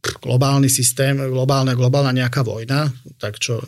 globálny 0.00 0.72
systém, 0.72 1.12
globálna, 1.12 1.76
globálna 1.76 2.16
nejaká 2.16 2.40
vojna, 2.40 2.88
tak 3.20 3.36
čo 3.36 3.60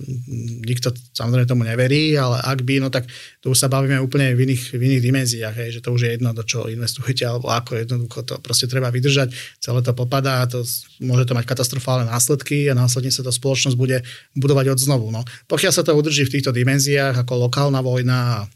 nikto 0.64 0.88
samozrejme 1.12 1.44
tomu 1.44 1.68
neverí, 1.68 2.16
ale 2.16 2.40
ak 2.40 2.64
by, 2.64 2.80
no 2.80 2.88
tak 2.88 3.04
to 3.44 3.52
už 3.52 3.58
sa 3.60 3.68
bavíme 3.68 4.00
úplne 4.00 4.32
v 4.32 4.48
iných, 4.48 4.72
v 4.72 4.80
iných 4.80 5.02
dimenziách, 5.04 5.54
hej, 5.60 5.68
že 5.76 5.80
to 5.84 5.92
už 5.92 6.08
je 6.08 6.10
jedno, 6.16 6.32
do 6.32 6.40
čo 6.40 6.72
investujete, 6.72 7.28
alebo 7.28 7.52
ako 7.52 7.76
jednoducho 7.76 8.24
to 8.24 8.34
proste 8.40 8.64
treba 8.64 8.88
vydržať, 8.88 9.28
celé 9.60 9.80
to 9.84 9.92
popadá, 9.92 10.48
to, 10.48 10.64
môže 11.04 11.28
to 11.28 11.36
mať 11.36 11.44
katastrofálne 11.44 12.08
následky 12.08 12.72
a 12.72 12.76
následne 12.76 13.12
sa 13.12 13.20
to 13.20 13.28
spoločnosť 13.28 13.76
bude 13.76 14.00
budovať 14.32 14.72
od 14.72 14.78
znovu. 14.80 15.12
No. 15.12 15.28
Pokiaľ 15.52 15.72
sa 15.72 15.84
to 15.84 15.92
udrží 15.92 16.24
v 16.24 16.40
týchto 16.40 16.52
dimenziách 16.56 17.28
ako 17.28 17.48
lokálna 17.48 17.84
vojna 17.84 18.48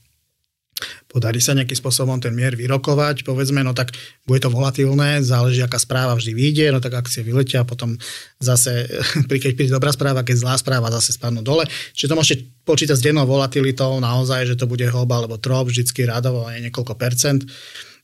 podarí 1.09 1.41
sa 1.41 1.57
nejakým 1.57 1.77
spôsobom 1.77 2.21
ten 2.21 2.37
mier 2.37 2.53
vyrokovať, 2.53 3.25
povedzme, 3.25 3.65
no 3.65 3.73
tak 3.73 3.97
bude 4.29 4.45
to 4.45 4.53
volatilné, 4.53 5.25
záleží, 5.25 5.65
aká 5.65 5.81
správa 5.81 6.13
vždy 6.13 6.33
vyjde, 6.37 6.67
no 6.77 6.79
tak 6.85 7.01
akcie 7.01 7.25
vyletia, 7.25 7.65
potom 7.65 7.97
zase, 8.37 8.85
keď 9.31 9.53
príde 9.57 9.73
dobrá 9.73 9.91
správa, 9.93 10.27
keď 10.27 10.37
zlá 10.45 10.55
správa, 10.61 10.93
zase 10.93 11.17
spadnú 11.17 11.41
dole. 11.41 11.65
Čiže 11.97 12.11
to 12.13 12.19
môžete 12.19 12.43
počítať 12.69 12.97
s 12.97 13.05
dennou 13.05 13.25
volatilitou, 13.25 13.97
naozaj, 14.03 14.53
že 14.53 14.59
to 14.61 14.69
bude 14.69 14.85
hoba 14.93 15.25
alebo 15.25 15.41
trop, 15.41 15.65
vždycky 15.65 16.05
radovo 16.05 16.45
aj 16.45 16.61
niekoľko 16.69 16.95
percent. 17.01 17.43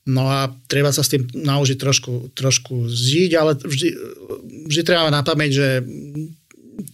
No 0.03 0.27
a 0.27 0.51
treba 0.67 0.91
sa 0.91 0.99
s 0.99 1.15
tým 1.15 1.23
naučiť 1.31 1.79
trošku, 1.79 2.35
trošku 2.35 2.91
zžiť, 2.91 3.31
ale 3.39 3.55
vždy, 3.55 3.89
vždy 4.67 4.81
treba 4.83 5.07
na 5.07 5.23
pamäť, 5.23 5.51
že 5.55 5.67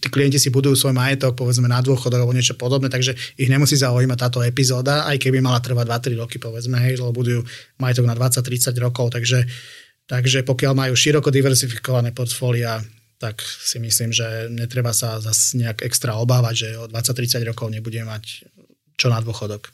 tí 0.00 0.08
klienti 0.12 0.36
si 0.36 0.52
budujú 0.52 0.76
svoj 0.76 0.94
majetok, 0.94 1.36
povedzme 1.36 1.66
na 1.66 1.80
dôchodok 1.80 2.20
alebo 2.20 2.36
niečo 2.36 2.56
podobné, 2.56 2.92
takže 2.92 3.16
ich 3.36 3.48
nemusí 3.48 3.76
zaujímať 3.80 4.18
táto 4.18 4.40
epizóda, 4.44 5.08
aj 5.08 5.16
keby 5.16 5.40
mala 5.40 5.60
trvať 5.60 6.12
2-3 6.14 6.20
roky, 6.20 6.36
povedzme, 6.36 6.76
hej, 6.80 7.00
lebo 7.00 7.16
budujú 7.16 7.40
majetok 7.80 8.04
na 8.04 8.14
20-30 8.16 8.76
rokov, 8.80 9.12
takže, 9.16 9.48
takže 10.04 10.44
pokiaľ 10.44 10.72
majú 10.76 10.94
široko 10.96 11.32
diverzifikované 11.32 12.12
portfólia, 12.12 12.80
tak 13.20 13.44
si 13.44 13.76
myslím, 13.76 14.16
že 14.16 14.48
netreba 14.48 14.96
sa 14.96 15.20
zase 15.20 15.60
nejak 15.60 15.84
extra 15.84 16.16
obávať, 16.16 16.54
že 16.56 16.68
o 16.80 16.84
20-30 16.88 17.48
rokov 17.52 17.68
nebude 17.68 18.00
mať 18.00 18.48
čo 18.96 19.12
na 19.12 19.20
dôchodok. 19.20 19.72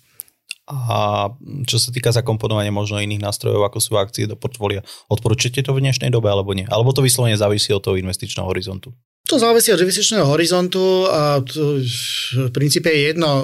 A 0.67 1.31
čo 1.63 1.79
sa 1.79 1.95
týka 1.95 2.11
zakomponovania 2.11 2.75
možno 2.75 2.99
iných 2.99 3.23
nástrojov, 3.23 3.71
ako 3.71 3.79
sú 3.79 3.95
akcie 3.95 4.27
do 4.27 4.35
portfólia, 4.35 4.83
odporúčate 5.07 5.63
to 5.63 5.71
v 5.71 5.79
dnešnej 5.79 6.11
dobe 6.11 6.27
alebo 6.27 6.59
nie? 6.59 6.67
Alebo 6.67 6.91
to 6.91 7.07
vyslovene 7.07 7.39
závisí 7.39 7.71
od 7.71 7.87
toho 7.87 7.95
investičného 7.95 8.51
horizontu? 8.51 8.91
To 9.27 9.43
závisí 9.43 9.75
od 9.75 9.83
investičného 9.83 10.23
horizontu 10.23 11.11
a 11.11 11.43
to 11.43 11.83
v 11.83 12.51
princípe 12.55 12.87
je 12.87 13.11
jedno, 13.11 13.43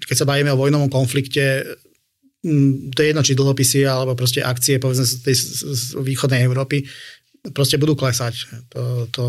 keď 0.00 0.16
sa 0.16 0.28
bavíme 0.28 0.48
o 0.52 0.60
vojnovom 0.60 0.88
konflikte, 0.88 1.64
to 2.94 2.98
je 2.98 3.08
jedno, 3.12 3.20
či 3.20 3.36
dlhopisy 3.36 3.84
alebo 3.84 4.16
proste 4.16 4.40
akcie, 4.40 4.80
povedzme 4.80 5.04
z 5.04 5.20
tej 5.20 5.36
z 5.36 5.82
východnej 6.00 6.40
Európy, 6.48 6.88
proste 7.52 7.76
budú 7.80 7.96
klesať. 7.96 8.48
To, 8.72 9.08
to, 9.12 9.24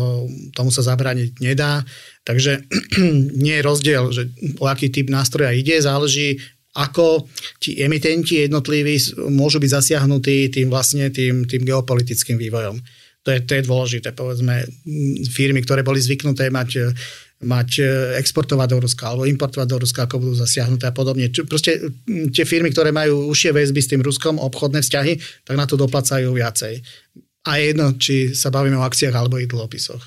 tomu 0.56 0.72
sa 0.72 0.84
zabrániť 0.84 1.40
nedá. 1.40 1.84
Takže 2.24 2.64
nie 3.44 3.60
je 3.60 3.64
rozdiel, 3.64 4.04
že 4.12 4.32
o 4.60 4.64
aký 4.64 4.88
typ 4.88 5.12
nástroja 5.12 5.52
ide, 5.52 5.80
záleží 5.80 6.40
ako 6.72 7.28
ti 7.60 7.76
emitenti 7.84 8.48
jednotliví 8.48 8.96
môžu 9.28 9.60
byť 9.60 9.70
zasiahnutí 9.76 10.48
tým 10.48 10.72
vlastne 10.72 11.12
tým, 11.12 11.44
tým 11.44 11.68
geopolitickým 11.68 12.40
vývojom. 12.40 12.80
To 13.22 13.30
je, 13.30 13.38
to 13.46 13.52
je 13.54 13.62
dôležité. 13.62 14.08
Povedzme, 14.14 14.66
firmy, 15.30 15.62
ktoré 15.62 15.86
boli 15.86 16.02
zvyknuté 16.02 16.50
mať 16.50 16.90
mať 17.42 17.70
e, 17.82 17.84
exportovať 18.22 18.68
do 18.70 18.78
Ruska 18.86 19.04
alebo 19.10 19.26
importovať 19.26 19.66
do 19.66 19.78
Ruska, 19.82 20.06
ako 20.06 20.22
budú 20.22 20.34
zasiahnuté 20.38 20.88
a 20.88 20.94
podobne. 20.94 21.26
Proste 21.28 21.90
tie 22.06 22.44
firmy, 22.46 22.70
ktoré 22.70 22.94
majú 22.94 23.28
užšie 23.34 23.50
väzby 23.50 23.80
s 23.82 23.90
tým 23.90 24.02
Ruskom, 24.02 24.38
obchodné 24.38 24.80
vzťahy, 24.80 25.18
tak 25.42 25.58
na 25.58 25.66
to 25.66 25.74
doplacajú 25.74 26.30
viacej. 26.30 26.80
A 27.42 27.58
je 27.58 27.74
jedno, 27.74 27.86
či 27.98 28.30
sa 28.38 28.54
bavíme 28.54 28.78
o 28.78 28.86
akciách 28.86 29.14
alebo 29.14 29.42
ich 29.42 29.50
dlhopisoch. 29.50 30.02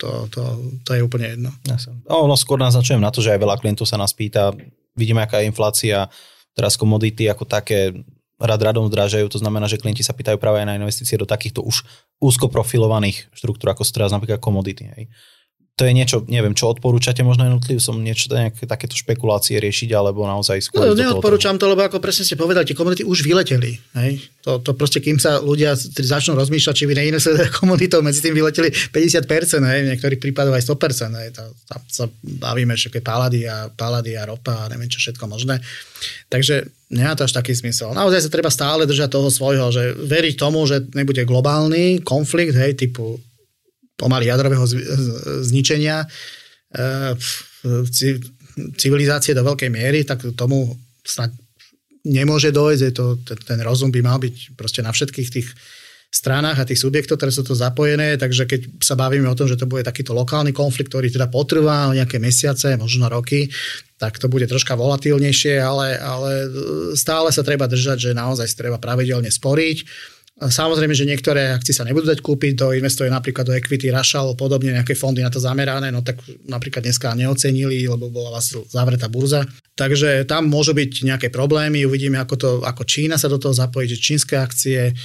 To, 0.00 0.32
to, 0.32 0.42
to 0.80 0.96
je 0.96 1.04
úplne 1.04 1.36
jedno. 1.36 1.52
Ja 1.68 1.76
som, 1.76 2.00
no, 2.08 2.24
no, 2.24 2.32
skôr 2.32 2.56
naznačujem 2.56 3.04
na 3.04 3.12
to, 3.12 3.20
že 3.20 3.36
aj 3.36 3.40
veľa 3.44 3.60
klientov 3.60 3.84
sa 3.84 4.00
nás 4.00 4.16
pýta, 4.16 4.56
vidíme, 4.96 5.20
aká 5.20 5.44
je 5.44 5.52
inflácia, 5.52 6.08
teraz 6.56 6.80
komodity 6.80 7.28
ako 7.28 7.44
také 7.44 7.92
rad 8.40 8.60
radom 8.60 8.88
zdražajú, 8.88 9.28
to 9.28 9.38
znamená, 9.38 9.68
že 9.68 9.76
klienti 9.76 10.00
sa 10.00 10.16
pýtajú 10.16 10.40
práve 10.40 10.64
aj 10.64 10.66
na 10.66 10.76
investície 10.80 11.20
do 11.20 11.28
takýchto 11.28 11.60
už 11.60 11.84
úzko 12.18 12.48
profilovaných 12.48 13.28
štruktúr, 13.36 13.76
ako 13.76 13.84
sú 13.84 13.92
teraz 13.92 14.10
napríklad 14.10 14.40
komodity. 14.40 14.88
Hej 14.96 15.04
to 15.80 15.88
je 15.88 15.96
niečo, 15.96 16.20
neviem, 16.28 16.52
čo 16.52 16.68
odporúčate 16.68 17.24
možno 17.24 17.48
jednotliv 17.48 17.80
som 17.80 17.96
niečo 17.96 18.28
nejaké 18.28 18.68
takéto 18.68 18.92
špekulácie 18.92 19.56
riešiť, 19.56 19.96
alebo 19.96 20.28
naozaj 20.28 20.68
skôr... 20.68 20.84
No, 20.84 20.92
neodporúčam 20.92 21.56
to, 21.56 21.72
lebo 21.72 21.80
ako 21.80 22.04
presne 22.04 22.28
ste 22.28 22.36
povedali, 22.36 22.68
tie 22.68 22.76
komodity 22.76 23.00
už 23.00 23.24
vyleteli. 23.24 23.80
Hej? 23.96 24.28
To, 24.44 24.60
to 24.60 24.76
proste, 24.76 25.00
kým 25.00 25.16
sa 25.16 25.40
ľudia 25.40 25.72
začnú 25.80 26.36
rozmýšľať, 26.36 26.74
či 26.76 26.84
by 26.84 26.92
neinvestovali 27.00 27.48
komoditov, 27.64 28.04
medzi 28.04 28.20
tým 28.20 28.36
vyleteli 28.36 28.68
50%, 28.68 29.24
hej? 29.72 29.78
v 29.88 29.90
niektorých 29.96 30.20
prípadoch 30.20 30.60
aj 30.60 30.68
100%. 30.68 31.16
Hej? 31.16 31.28
To, 31.40 31.48
tam 31.64 31.80
sa 31.88 32.04
bavíme 32.20 32.76
všetké 32.76 33.00
palady 33.00 33.48
a, 33.48 33.72
palady 33.72 34.20
a 34.20 34.28
ropa 34.28 34.68
a 34.68 34.68
neviem 34.68 34.92
čo 34.92 35.00
všetko 35.00 35.32
možné. 35.32 35.64
Takže 36.28 36.68
nemá 36.92 37.16
to 37.16 37.24
až 37.24 37.32
taký 37.32 37.56
zmysel. 37.56 37.96
Naozaj 37.96 38.28
sa 38.28 38.28
treba 38.28 38.52
stále 38.52 38.84
držať 38.84 39.16
toho 39.16 39.32
svojho, 39.32 39.72
že 39.72 39.96
veriť 39.96 40.36
tomu, 40.36 40.60
že 40.68 40.84
nebude 40.92 41.24
globálny 41.24 42.04
konflikt, 42.04 42.52
hej, 42.52 42.76
typu 42.76 43.16
pomaly 44.00 44.32
jadrového 44.32 44.64
zničenia 45.44 46.02
e, 46.02 46.06
civilizácie 48.80 49.36
do 49.36 49.44
veľkej 49.44 49.68
miery, 49.68 50.08
tak 50.08 50.24
tomu 50.32 50.72
snad 51.04 51.28
nemôže 52.08 52.48
dojsť. 52.48 52.82
Je 52.88 52.92
to, 52.96 53.06
ten 53.44 53.60
rozum 53.60 53.92
by 53.92 54.00
mal 54.00 54.16
byť 54.16 54.56
proste 54.56 54.80
na 54.80 54.90
všetkých 54.90 55.28
tých 55.28 55.48
stranách 56.10 56.58
a 56.58 56.66
tých 56.66 56.82
subjektov, 56.82 57.22
ktoré 57.22 57.30
sú 57.30 57.46
to 57.46 57.54
zapojené, 57.54 58.18
takže 58.18 58.42
keď 58.42 58.82
sa 58.82 58.98
bavíme 58.98 59.30
o 59.30 59.38
tom, 59.38 59.46
že 59.46 59.54
to 59.54 59.70
bude 59.70 59.86
takýto 59.86 60.10
lokálny 60.10 60.50
konflikt, 60.50 60.90
ktorý 60.90 61.06
teda 61.06 61.30
potrvá 61.30 61.86
nejaké 61.94 62.18
mesiace, 62.18 62.74
možno 62.74 63.06
roky, 63.06 63.46
tak 63.94 64.18
to 64.18 64.26
bude 64.26 64.42
troška 64.50 64.74
volatilnejšie, 64.74 65.62
ale, 65.62 65.94
ale 66.02 66.30
stále 66.98 67.30
sa 67.30 67.46
treba 67.46 67.70
držať, 67.70 68.10
že 68.10 68.18
naozaj 68.18 68.58
treba 68.58 68.82
pravidelne 68.82 69.30
sporiť 69.30 69.86
Samozrejme, 70.40 70.96
že 70.96 71.04
niektoré 71.04 71.52
akcie 71.52 71.76
sa 71.76 71.84
nebudú 71.84 72.08
dať 72.08 72.24
kúpiť, 72.24 72.56
to 72.56 72.72
investuje 72.72 73.12
napríklad 73.12 73.44
do 73.44 73.52
equity, 73.52 73.92
Rushal, 73.92 74.32
podobne 74.40 74.72
nejaké 74.72 74.96
fondy 74.96 75.20
na 75.20 75.28
to 75.28 75.36
zamerané, 75.36 75.92
no 75.92 76.00
tak 76.00 76.16
napríklad 76.48 76.80
dneska 76.80 77.12
neocenili, 77.12 77.84
lebo 77.84 78.08
bola 78.08 78.40
vlastne 78.40 78.64
zavretá 78.72 79.12
burza. 79.12 79.44
Takže 79.76 80.24
tam 80.24 80.48
môžu 80.48 80.72
byť 80.72 81.04
nejaké 81.04 81.28
problémy, 81.28 81.84
uvidíme, 81.84 82.16
ako, 82.16 82.34
to, 82.40 82.50
ako 82.64 82.88
Čína 82.88 83.20
sa 83.20 83.28
do 83.28 83.36
toho 83.36 83.52
zapojí, 83.52 83.84
že 83.92 84.00
čínske 84.00 84.40
akcie 84.40 84.96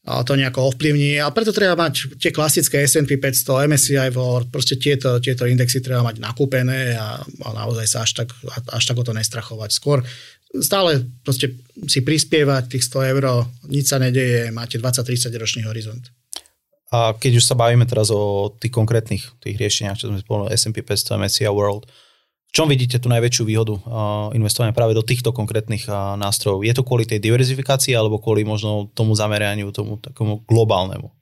to 0.00 0.32
nejako 0.32 0.72
ovplyvní. 0.74 1.20
A 1.20 1.28
preto 1.30 1.52
treba 1.52 1.76
mať 1.76 2.16
tie 2.16 2.32
klasické 2.32 2.82
S&P 2.88 3.20
500, 3.20 3.68
MSCI 3.68 4.10
World, 4.16 4.48
proste 4.48 4.80
tieto, 4.80 5.20
tieto 5.20 5.44
indexy 5.44 5.84
treba 5.84 6.00
mať 6.00 6.18
nakúpené 6.18 6.96
a, 6.96 7.20
a 7.20 7.48
naozaj 7.52 7.86
sa 7.86 7.98
až 8.02 8.24
tak, 8.24 8.34
až 8.72 8.82
tak 8.82 8.96
o 8.96 9.04
to 9.04 9.12
nestrachovať. 9.12 9.70
Skôr 9.70 10.00
stále 10.58 11.06
proste 11.22 11.54
si 11.86 12.02
prispievať 12.02 12.74
tých 12.74 12.84
100 12.90 13.10
eur, 13.14 13.46
nič 13.70 13.94
sa 13.94 14.02
nedeje, 14.02 14.50
máte 14.50 14.82
20-30 14.82 15.30
ročný 15.38 15.62
horizont. 15.62 16.10
A 16.90 17.14
keď 17.14 17.38
už 17.38 17.46
sa 17.46 17.54
bavíme 17.54 17.86
teraz 17.86 18.10
o 18.10 18.50
tých 18.58 18.74
konkrétnych 18.74 19.22
tých 19.38 19.54
riešeniach, 19.54 19.94
čo 19.94 20.10
sme 20.10 20.18
spomenuli, 20.18 20.50
S&P 20.50 20.82
500, 20.82 21.22
MSCI 21.22 21.46
World, 21.46 21.86
v 22.50 22.52
čom 22.58 22.66
vidíte 22.66 22.98
tú 22.98 23.06
najväčšiu 23.06 23.46
výhodu 23.46 23.78
investovania 24.34 24.74
práve 24.74 24.90
do 24.90 25.06
týchto 25.06 25.30
konkrétnych 25.30 25.86
nástrojov? 26.18 26.66
Je 26.66 26.74
to 26.74 26.82
kvôli 26.82 27.06
tej 27.06 27.22
diverzifikácii 27.22 27.94
alebo 27.94 28.18
kvôli 28.18 28.42
možno 28.42 28.90
tomu 28.90 29.14
zameraniu, 29.14 29.70
tomu 29.70 30.02
takomu 30.02 30.42
globálnemu? 30.50 31.14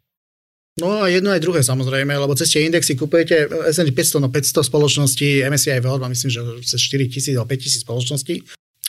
No 0.81 1.05
a 1.05 1.13
jedno 1.13 1.29
aj 1.29 1.45
druhé 1.45 1.61
samozrejme, 1.61 2.17
lebo 2.17 2.33
cez 2.33 2.49
tie 2.49 2.65
indexy 2.65 2.97
kupujete 2.97 3.45
S&P 3.69 3.93
500, 3.93 4.25
no 4.25 4.33
500 4.33 4.65
spoločností, 4.73 5.45
MSCI 5.45 5.85
World, 5.85 6.09
myslím, 6.09 6.33
že 6.33 6.41
cez 6.65 6.81
4 6.81 7.13
tisíc 7.13 7.37
alebo 7.37 7.53
5 7.53 7.61
tisíc 7.61 7.85
spoločností 7.85 8.41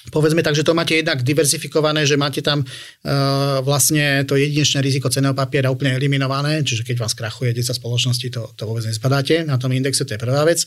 Povedzme 0.09 0.41
tak, 0.41 0.57
že 0.57 0.65
to 0.65 0.77
máte 0.77 0.97
jednak 0.97 1.21
diverzifikované, 1.21 2.05
že 2.05 2.19
máte 2.19 2.41
tam 2.41 2.61
uh, 2.61 3.61
vlastne 3.63 4.25
to 4.25 4.35
jedinečné 4.35 4.81
riziko 4.81 5.07
ceného 5.09 5.37
papiera 5.37 5.69
úplne 5.69 5.95
eliminované, 5.95 6.61
čiže 6.65 6.85
keď 6.85 6.95
vás 7.05 7.13
krachuje 7.13 7.53
10 7.53 7.77
spoločností, 7.77 8.33
to, 8.33 8.49
to 8.57 8.65
vôbec 8.65 8.85
nespadáte 8.85 9.45
na 9.45 9.55
tom 9.55 9.69
indexe, 9.71 10.03
to 10.03 10.17
je 10.17 10.21
prvá 10.21 10.43
vec. 10.45 10.65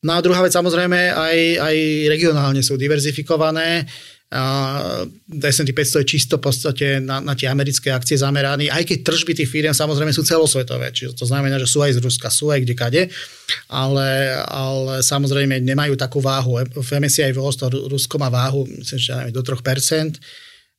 No 0.00 0.16
a 0.16 0.24
druhá 0.24 0.40
vec 0.40 0.52
samozrejme 0.56 1.12
aj, 1.12 1.36
aj 1.60 1.76
regionálne 2.08 2.64
sú 2.64 2.80
diverzifikované. 2.80 3.84
S&P 4.30 5.74
500 5.74 6.06
je 6.06 6.06
čisto 6.06 6.38
v 6.38 6.44
podstate 6.46 6.86
na, 7.02 7.18
na 7.18 7.34
tie 7.34 7.50
americké 7.50 7.90
akcie 7.90 8.14
zameraný, 8.14 8.70
aj 8.70 8.86
keď 8.86 8.98
tržby 9.02 9.34
tých 9.34 9.50
firiem 9.50 9.74
samozrejme 9.74 10.14
sú 10.14 10.22
celosvetové, 10.22 10.94
čiže 10.94 11.18
to 11.18 11.26
znamená, 11.26 11.58
že 11.58 11.66
sú 11.66 11.82
aj 11.82 11.98
z 11.98 12.00
Ruska, 12.02 12.30
sú 12.30 12.54
aj 12.54 12.62
kde 12.62 12.74
kade, 12.78 13.02
ale, 13.66 14.38
ale 14.46 15.02
samozrejme 15.02 15.58
nemajú 15.66 15.98
takú 15.98 16.22
váhu. 16.22 16.62
V 16.62 16.90
MSCI 17.02 17.34
World 17.34 17.90
Rusko 17.90 18.22
má 18.22 18.30
váhu, 18.30 18.70
myslím, 18.70 19.00
že 19.02 19.34
do 19.34 19.42
3%, 19.42 20.22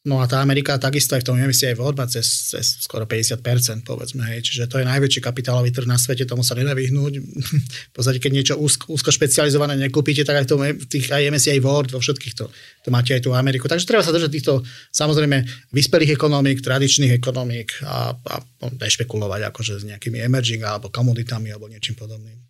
No 0.01 0.17
a 0.17 0.25
tá 0.25 0.41
Amerika 0.41 0.81
takisto 0.81 1.13
aj 1.13 1.21
v 1.21 1.27
tom 1.29 1.37
MSCI 1.37 1.77
World 1.77 1.93
má 1.93 2.09
cez, 2.09 2.25
cez 2.49 2.81
skoro 2.81 3.05
50%, 3.05 3.85
povedzme. 3.85 4.25
Hej. 4.33 4.49
Čiže 4.49 4.65
to 4.65 4.81
je 4.81 4.89
najväčší 4.89 5.21
kapitálový 5.21 5.69
trh 5.69 5.85
na 5.85 5.93
svete, 5.93 6.25
tomu 6.25 6.41
sa 6.41 6.57
nedá 6.57 6.73
vyhnúť. 6.73 7.21
v 7.89 7.93
podstate, 7.93 8.17
keď 8.17 8.31
niečo 8.33 8.55
úzko, 8.57 8.89
úzko 8.89 9.13
špecializované 9.13 9.77
nekúpite, 9.77 10.25
tak 10.25 10.41
aj 10.41 10.45
to, 10.49 10.57
tých 10.89 11.05
aj 11.05 11.29
MSCI 11.29 11.61
World, 11.61 11.93
vo 11.93 12.01
všetkých 12.01 12.33
to, 12.33 12.49
to 12.81 12.89
máte 12.89 13.13
aj 13.13 13.21
tú 13.21 13.37
Ameriku. 13.37 13.69
Takže 13.69 13.85
treba 13.85 14.01
sa 14.01 14.09
držať 14.09 14.33
týchto 14.33 14.65
samozrejme 14.89 15.69
vyspelých 15.69 16.17
ekonomík, 16.17 16.65
tradičných 16.65 17.13
ekonomík 17.21 17.85
a, 17.85 18.17
a 18.17 18.35
nešpekulovať 18.73 19.53
akože 19.53 19.73
s 19.77 19.83
nejakými 19.85 20.17
emerging 20.17 20.65
alebo 20.65 20.89
komoditami 20.89 21.53
alebo 21.53 21.69
niečím 21.69 21.93
podobným. 21.93 22.41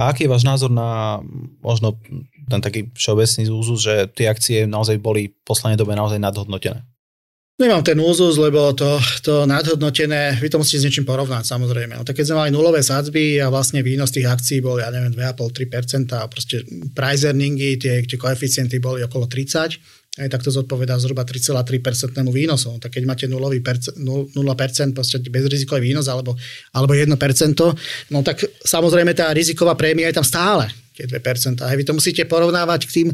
A 0.00 0.08
aký 0.08 0.24
je 0.24 0.32
váš 0.32 0.48
názor 0.48 0.72
na 0.72 1.20
možno 1.60 2.00
ten 2.48 2.64
taký 2.64 2.88
všeobecný 2.96 3.44
úzus, 3.52 3.84
že 3.84 4.08
tie 4.08 4.32
akcie 4.32 4.64
naozaj 4.64 4.96
boli 4.98 5.30
v 5.30 5.36
poslednej 5.44 5.76
dobe 5.76 5.92
naozaj 5.92 6.16
nadhodnotené? 6.16 6.93
Nemám 7.54 7.86
ten 7.86 7.94
úzus, 8.02 8.34
lebo 8.34 8.74
to, 8.74 8.98
to 9.22 9.46
nadhodnotené, 9.46 10.34
vy 10.42 10.50
to 10.50 10.58
musíte 10.58 10.82
s 10.82 10.86
niečím 10.90 11.06
porovnať 11.06 11.46
samozrejme. 11.46 11.94
No, 11.94 12.02
tak 12.02 12.18
keď 12.18 12.26
sme 12.26 12.40
mali 12.42 12.50
nulové 12.50 12.82
sadzby 12.82 13.38
a 13.38 13.46
vlastne 13.46 13.78
výnos 13.78 14.10
tých 14.10 14.26
akcií 14.26 14.58
bol, 14.58 14.82
ja 14.82 14.90
neviem, 14.90 15.14
2,5-3% 15.14 16.18
a 16.18 16.26
proste 16.26 16.66
price 16.90 17.30
earningy, 17.30 17.78
tie, 17.78 18.02
tie 18.02 18.18
koeficienty 18.18 18.82
boli 18.82 19.06
okolo 19.06 19.30
30, 19.30 19.78
aj 20.18 20.28
tak 20.34 20.42
to 20.42 20.50
zodpovedá 20.50 20.98
zhruba 20.98 21.22
3,3% 21.22 22.26
výnosu. 22.26 22.74
No, 22.74 22.82
tak 22.82 22.98
keď 22.98 23.06
máte 23.06 23.30
0%, 23.30 23.38
0% 23.38 24.34
proste 24.90 25.22
bezrizikový 25.22 25.94
výnos 25.94 26.10
alebo, 26.10 26.34
alebo 26.74 26.90
1%, 26.90 27.06
no 28.10 28.18
tak 28.26 28.42
samozrejme 28.66 29.14
tá 29.14 29.30
riziková 29.30 29.78
prémia 29.78 30.10
je 30.10 30.18
tam 30.18 30.26
stále, 30.26 30.74
tie 30.98 31.06
2%. 31.06 31.62
A 31.62 31.70
vy 31.70 31.86
to 31.86 31.94
musíte 31.94 32.26
porovnávať 32.26 32.90
k 32.90 32.94
tým 32.98 33.08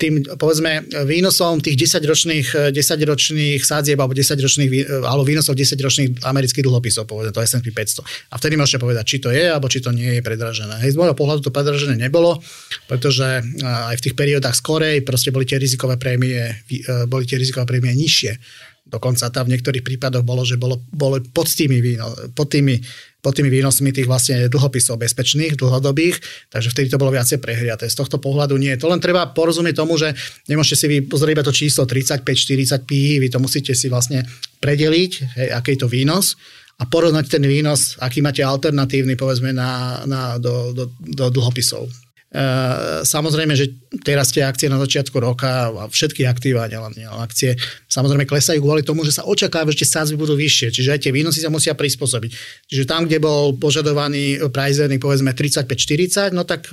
tým, 0.00 0.24
povedzme, 0.40 0.88
výnosom 1.04 1.60
tých 1.60 1.76
10-ročných, 1.84 2.72
10-ročných 2.72 3.60
sádzieb 3.60 4.00
alebo 4.00 4.16
10-ročných, 4.16 5.04
alebo 5.04 5.20
výnosov 5.20 5.52
10-ročných 5.52 6.24
amerických 6.24 6.64
dlhopisov, 6.64 7.04
povedzme 7.04 7.36
to 7.36 7.44
S&P 7.44 7.68
500. 7.68 8.32
A 8.32 8.40
vtedy 8.40 8.56
môžete 8.56 8.80
povedať, 8.80 9.04
či 9.04 9.16
to 9.20 9.28
je, 9.28 9.52
alebo 9.52 9.68
či 9.68 9.84
to 9.84 9.92
nie 9.92 10.16
je 10.16 10.22
predražené. 10.24 10.80
Hej, 10.80 10.96
z 10.96 10.98
môjho 10.98 11.12
pohľadu 11.12 11.44
to 11.44 11.52
predražené 11.52 12.00
nebolo, 12.00 12.40
pretože 12.88 13.44
aj 13.60 13.96
v 14.00 14.04
tých 14.08 14.16
periódach 14.16 14.56
skorej 14.56 15.04
proste 15.04 15.28
boli 15.28 15.44
tie 15.44 15.60
rizikové 15.60 16.00
prémie, 16.00 16.64
boli 17.04 17.28
tie 17.28 17.36
rizikové 17.36 17.68
prémie 17.68 17.92
nižšie. 17.92 18.40
Dokonca 18.82 19.28
tam 19.32 19.48
v 19.48 19.56
niektorých 19.56 19.84
prípadoch 19.86 20.24
bolo, 20.24 20.44
že 20.44 20.60
bolo, 20.60 20.80
bolo 20.92 21.20
pod 21.32 21.48
tými, 21.48 21.96
pod 22.32 22.48
tými 22.48 22.76
pod 23.22 23.38
tými 23.38 23.54
výnosmi 23.54 23.94
tých 23.94 24.10
vlastne 24.10 24.50
dlhopisov 24.50 24.98
bezpečných, 24.98 25.54
dlhodobých, 25.54 26.18
takže 26.50 26.74
vtedy 26.74 26.90
to 26.90 26.98
bolo 26.98 27.14
viacej 27.14 27.38
prehriaté. 27.38 27.86
Z 27.86 28.02
tohto 28.02 28.18
pohľadu 28.18 28.58
nie. 28.58 28.74
To 28.74 28.90
len 28.90 28.98
treba 28.98 29.30
porozumieť 29.30 29.78
tomu, 29.78 29.94
že 29.94 30.10
nemôžete 30.50 30.76
si 30.76 30.86
vy 30.90 30.96
pozrieť 31.06 31.38
iba 31.38 31.46
to 31.46 31.54
číslo 31.54 31.86
35-40 31.86 32.82
pi, 32.82 33.22
vy 33.22 33.30
to 33.30 33.38
musíte 33.38 33.78
si 33.78 33.86
vlastne 33.86 34.26
predeliť, 34.58 35.12
hej, 35.38 35.48
aký 35.54 35.78
je 35.78 35.86
to 35.86 35.88
výnos 35.88 36.34
a 36.82 36.84
porovnať 36.90 37.38
ten 37.38 37.46
výnos, 37.46 37.94
aký 38.02 38.18
máte 38.18 38.42
alternatívny, 38.42 39.14
povedzme, 39.14 39.54
na, 39.54 40.02
na, 40.02 40.42
do, 40.42 40.74
do, 40.74 40.90
do 40.98 41.30
dlhopisov. 41.30 41.86
Eh, 42.32 43.04
samozrejme, 43.04 43.52
že 43.52 43.76
teraz 44.00 44.32
tie 44.32 44.40
akcie 44.40 44.72
na 44.72 44.80
začiatku 44.80 45.20
roka 45.20 45.68
a 45.68 45.84
všetky 45.84 46.24
aktíva, 46.24 46.64
nielen, 46.64 46.96
akcie, 47.20 47.60
samozrejme 47.92 48.24
klesajú 48.24 48.56
kvôli 48.64 48.80
tomu, 48.80 49.04
že 49.04 49.12
sa 49.12 49.28
očakáva, 49.28 49.68
že 49.68 49.84
tie 49.84 50.00
sázby 50.00 50.16
budú 50.16 50.32
vyššie, 50.40 50.72
čiže 50.72 50.96
aj 50.96 51.00
tie 51.04 51.12
výnosy 51.12 51.44
sa 51.44 51.52
musia 51.52 51.76
prispôsobiť. 51.76 52.32
Čiže 52.72 52.88
tam, 52.88 53.04
kde 53.04 53.20
bol 53.20 53.60
požadovaný 53.60 54.40
price 54.48 54.80
earning 54.80 54.96
povedzme 54.96 55.36
35-40, 55.36 56.32
no 56.32 56.48
tak 56.48 56.72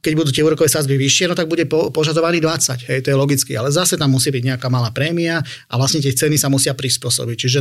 keď 0.00 0.12
budú 0.16 0.30
tie 0.32 0.44
úrokové 0.44 0.68
sázby 0.72 0.96
vyššie, 0.96 1.28
no 1.28 1.36
tak 1.36 1.48
bude 1.48 1.68
po, 1.68 1.92
požadovaný 1.92 2.40
20. 2.40 2.88
Hej, 2.88 2.98
to 3.04 3.08
je 3.12 3.16
logicky. 3.16 3.56
Ale 3.56 3.72
zase 3.72 3.96
tam 3.96 4.12
musí 4.12 4.28
byť 4.28 4.44
nejaká 4.52 4.68
malá 4.68 4.92
prémia 4.92 5.40
a 5.40 5.74
vlastne 5.80 6.04
tie 6.04 6.12
ceny 6.12 6.36
sa 6.36 6.52
musia 6.52 6.76
prispôsobiť. 6.76 7.36
Čiže 7.40 7.60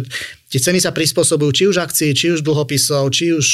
tie 0.52 0.60
ceny 0.60 0.84
sa 0.84 0.92
prispôsobujú 0.92 1.52
či 1.56 1.64
už 1.72 1.80
akcií, 1.80 2.12
či 2.12 2.36
už 2.36 2.44
dlhopisov, 2.44 3.16
či 3.16 3.32
už 3.32 3.48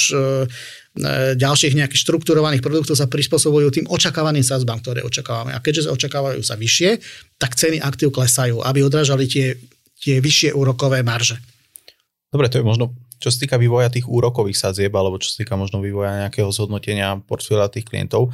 E, 0.88 0.88
ďalších 1.35 1.79
nejakých 1.79 2.03
štrukturovaných 2.03 2.59
produktov 2.59 2.99
sa 2.99 3.07
prispôsobujú 3.07 3.71
tým 3.71 3.85
očakávaným 3.87 4.43
sadzbám, 4.43 4.83
ktoré 4.83 4.99
očakávame. 5.01 5.55
A 5.55 5.63
keďže 5.63 5.87
sa 5.87 5.95
očakávajú 5.95 6.43
sa 6.43 6.59
vyššie, 6.59 6.99
tak 7.39 7.55
ceny 7.55 7.79
aktív 7.79 8.11
klesajú, 8.11 8.59
aby 8.61 8.83
odrážali 8.83 9.25
tie, 9.25 9.55
tie 9.99 10.19
vyššie 10.19 10.51
úrokové 10.53 11.01
marže. 11.01 11.39
Dobre, 12.29 12.51
to 12.51 12.61
je 12.61 12.67
možno, 12.67 12.93
čo 13.17 13.31
sa 13.31 13.37
týka 13.41 13.57
vývoja 13.57 13.89
tých 13.89 14.05
úrokových 14.05 14.59
sadzieb, 14.59 14.93
alebo 14.93 15.17
čo 15.17 15.33
sa 15.33 15.41
týka 15.41 15.57
možno 15.57 15.81
vývoja 15.81 16.27
nejakého 16.27 16.51
zhodnotenia 16.53 17.17
portfólia 17.25 17.71
tých 17.71 17.87
klientov. 17.89 18.29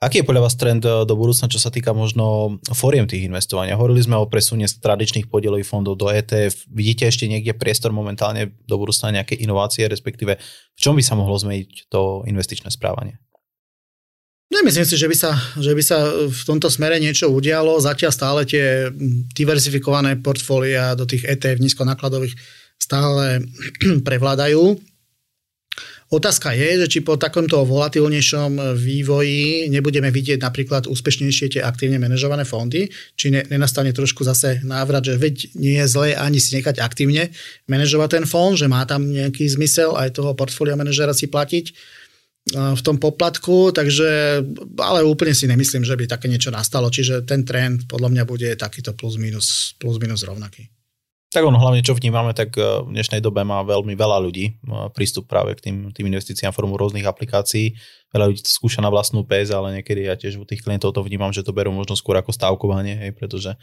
Aký 0.00 0.24
je 0.24 0.28
podľa 0.32 0.48
vás 0.48 0.56
trend 0.56 0.80
eh, 0.80 1.04
do 1.04 1.12
budúcna, 1.12 1.52
čo 1.52 1.60
sa 1.60 1.68
týka 1.68 1.92
možno 1.92 2.56
fóriem 2.72 3.04
tých 3.04 3.28
investovania? 3.28 3.76
Hovorili 3.76 4.00
sme 4.00 4.16
o 4.16 4.24
presune 4.32 4.64
z 4.64 4.80
tradičných 4.80 5.28
podielových 5.28 5.68
fondov 5.68 6.00
do 6.00 6.08
ETF. 6.08 6.72
Vidíte 6.72 7.04
ešte 7.04 7.28
niekde 7.28 7.52
priestor 7.52 7.92
momentálne 7.92 8.56
do 8.64 8.80
budúcna 8.80 9.20
nejaké 9.20 9.36
inovácie, 9.36 9.84
respektíve 9.84 10.40
v 10.40 10.80
čom 10.80 10.96
by 10.96 11.04
sa 11.04 11.20
mohlo 11.20 11.36
zmeniť 11.36 11.92
to 11.92 12.24
investičné 12.24 12.72
správanie? 12.72 13.20
Nemyslím 14.50 14.88
si, 14.88 14.96
že 14.98 15.06
by, 15.06 15.14
sa, 15.14 15.36
že 15.60 15.76
by 15.76 15.82
sa 15.84 16.10
v 16.26 16.42
tomto 16.42 16.66
smere 16.72 16.98
niečo 16.98 17.30
udialo. 17.30 17.78
Zatiaľ 17.78 18.10
stále 18.10 18.40
tie 18.48 18.90
diversifikované 19.36 20.18
portfólia 20.18 20.98
do 20.98 21.06
tých 21.06 21.22
ETF 21.22 21.62
nízkonákladových 21.62 22.34
stále 22.80 23.46
prevládajú. 24.08 24.80
Otázka 26.10 26.50
je, 26.58 26.82
že 26.82 26.86
či 26.90 26.98
po 27.06 27.14
takomto 27.14 27.62
volatilnejšom 27.62 28.74
vývoji 28.74 29.70
nebudeme 29.70 30.10
vidieť 30.10 30.42
napríklad 30.42 30.90
úspešnejšie 30.90 31.54
tie 31.54 31.62
aktívne 31.62 32.02
manažované 32.02 32.42
fondy, 32.42 32.90
či 33.14 33.30
ne, 33.30 33.46
nenastane 33.46 33.94
trošku 33.94 34.26
zase 34.26 34.58
návrat, 34.66 35.06
že 35.06 35.14
veď 35.14 35.54
nie 35.54 35.78
je 35.78 35.86
zlé 35.86 36.18
ani 36.18 36.42
si 36.42 36.58
nechať 36.58 36.82
aktívne 36.82 37.30
manažovať 37.70 38.08
ten 38.18 38.24
fond, 38.26 38.58
že 38.58 38.66
má 38.66 38.82
tam 38.90 39.06
nejaký 39.06 39.46
zmysel 39.54 39.94
aj 39.94 40.18
toho 40.18 40.34
portfólia 40.34 40.74
manažera 40.74 41.14
si 41.14 41.30
platiť 41.30 41.66
v 42.50 42.80
tom 42.82 42.98
poplatku, 42.98 43.70
takže 43.70 44.42
ale 44.82 45.06
úplne 45.06 45.36
si 45.36 45.46
nemyslím, 45.46 45.86
že 45.86 45.94
by 45.94 46.10
také 46.10 46.26
niečo 46.26 46.50
nastalo, 46.50 46.90
čiže 46.90 47.22
ten 47.22 47.46
trend 47.46 47.86
podľa 47.86 48.10
mňa 48.10 48.24
bude 48.26 48.50
takýto 48.58 48.98
plus 48.98 49.14
minus, 49.14 49.78
plus 49.78 50.02
minus 50.02 50.26
rovnaký. 50.26 50.66
Tak 51.30 51.46
ono 51.46 51.62
hlavne, 51.62 51.78
čo 51.78 51.94
vnímame, 51.94 52.34
tak 52.34 52.58
eh, 52.58 52.82
v 52.82 52.90
dnešnej 52.90 53.22
dobe 53.22 53.46
má 53.46 53.62
veľmi 53.62 53.94
veľa 53.94 54.18
ľudí 54.18 54.50
eh, 54.50 54.90
prístup 54.90 55.30
práve 55.30 55.54
k 55.54 55.70
tým, 55.70 55.94
tým 55.94 56.10
investíciám 56.10 56.50
formou 56.50 56.74
rôznych 56.74 57.06
aplikácií. 57.06 57.78
Veľa 58.10 58.34
ľudí 58.34 58.42
to 58.42 58.50
skúša 58.50 58.82
na 58.82 58.90
vlastnú 58.90 59.22
pés, 59.22 59.54
ale 59.54 59.78
niekedy 59.78 60.10
ja 60.10 60.18
tiež 60.18 60.42
u 60.42 60.44
tých 60.44 60.66
klientov 60.66 60.90
to 60.90 61.06
vnímam, 61.06 61.30
že 61.30 61.46
to 61.46 61.54
berú 61.54 61.70
možno 61.70 61.94
skôr 61.94 62.18
ako 62.18 62.34
stávkovanie, 62.34 62.98
hej, 62.98 63.10
pretože 63.14 63.54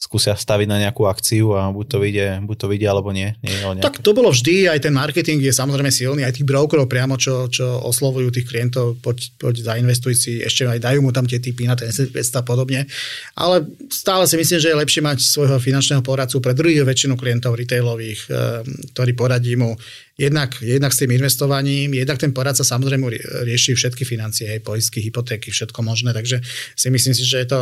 skúsia 0.00 0.32
staviť 0.32 0.64
na 0.64 0.80
nejakú 0.80 1.04
akciu 1.04 1.52
a 1.52 1.68
buď 1.68 1.86
to 1.92 1.98
vyjde, 2.00 2.26
buď 2.48 2.56
to 2.56 2.66
vyjde 2.72 2.86
alebo 2.88 3.12
nie. 3.12 3.36
nie 3.44 3.52
nejaké... 3.52 3.84
Tak 3.84 4.00
to 4.00 4.16
bolo 4.16 4.32
vždy, 4.32 4.72
aj 4.72 4.88
ten 4.88 4.96
marketing 4.96 5.44
je 5.44 5.52
samozrejme 5.52 5.92
silný, 5.92 6.24
aj 6.24 6.40
tých 6.40 6.48
brokerov 6.48 6.88
priamo, 6.88 7.20
čo, 7.20 7.52
čo 7.52 7.84
oslovujú 7.84 8.32
tých 8.32 8.48
klientov, 8.48 8.96
poď, 9.04 9.28
poď 9.36 9.60
zainvestuj 9.60 10.16
si, 10.16 10.32
ešte 10.40 10.64
aj 10.64 10.80
dajú 10.80 11.04
mu 11.04 11.12
tam 11.12 11.28
tie 11.28 11.36
typy 11.36 11.68
na 11.68 11.76
ten 11.76 11.92
S500 11.92 12.16
a 12.16 12.42
podobne. 12.42 12.88
Ale 13.36 13.68
stále 13.92 14.24
si 14.24 14.40
myslím, 14.40 14.58
že 14.64 14.72
je 14.72 14.80
lepšie 14.80 15.04
mať 15.04 15.20
svojho 15.20 15.60
finančného 15.60 16.00
poradcu 16.00 16.40
pre 16.40 16.56
druhých 16.56 16.80
väčšinu 16.80 17.20
klientov 17.20 17.60
retailových, 17.60 18.20
eh, 18.32 18.64
ktorí 18.96 19.12
poradí 19.12 19.52
mu 19.60 19.76
jednak, 20.16 20.56
jednak 20.64 20.92
s 20.96 21.00
tým 21.04 21.12
investovaním, 21.12 21.92
jednak 21.92 22.16
ten 22.16 22.32
poradca 22.32 22.64
samozrejme 22.64 23.04
rieši 23.44 23.76
všetky 23.76 24.08
financie, 24.08 24.48
aj 24.48 24.64
poistky, 24.64 25.04
hypotéky, 25.04 25.52
všetko 25.52 25.80
možné, 25.84 26.16
takže 26.16 26.40
si 26.76 26.88
myslím 26.88 27.12
si, 27.16 27.24
že 27.24 27.44
je 27.44 27.48
to 27.48 27.60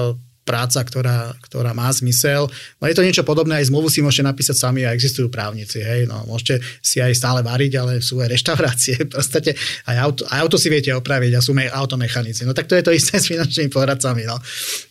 práca, 0.49 0.81
ktorá, 0.81 1.37
ktorá 1.45 1.77
má 1.77 1.93
zmysel. 1.93 2.49
No 2.81 2.89
je 2.89 2.97
to 2.97 3.05
niečo 3.05 3.21
podobné, 3.21 3.61
aj 3.61 3.69
zmluvu 3.69 3.93
si 3.93 4.01
môžete 4.01 4.25
napísať 4.25 4.57
sami 4.57 4.89
a 4.89 4.97
existujú 4.97 5.29
právnici. 5.29 5.85
Hej? 5.85 6.09
No, 6.09 6.25
môžete 6.25 6.65
si 6.81 7.05
aj 7.05 7.13
stále 7.13 7.45
variť, 7.45 7.77
ale 7.77 8.01
sú 8.01 8.25
aj 8.25 8.33
reštaurácie. 8.33 8.97
Proste 9.13 9.53
aj 9.85 9.97
auto, 10.01 10.23
aj 10.33 10.39
auto 10.41 10.57
si 10.57 10.73
viete 10.73 10.89
opraviť 10.97 11.37
a 11.37 11.45
sú 11.45 11.53
automechanici. 11.53 12.49
No 12.49 12.57
tak 12.57 12.65
to 12.65 12.81
je 12.81 12.85
to 12.89 12.97
isté 12.97 13.21
s 13.21 13.29
finančnými 13.29 13.69
poradcami. 13.69 14.25
No. 14.25 14.41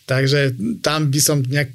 Takže 0.06 0.54
tam 0.86 1.10
by 1.10 1.20
som 1.20 1.42
nejak 1.42 1.74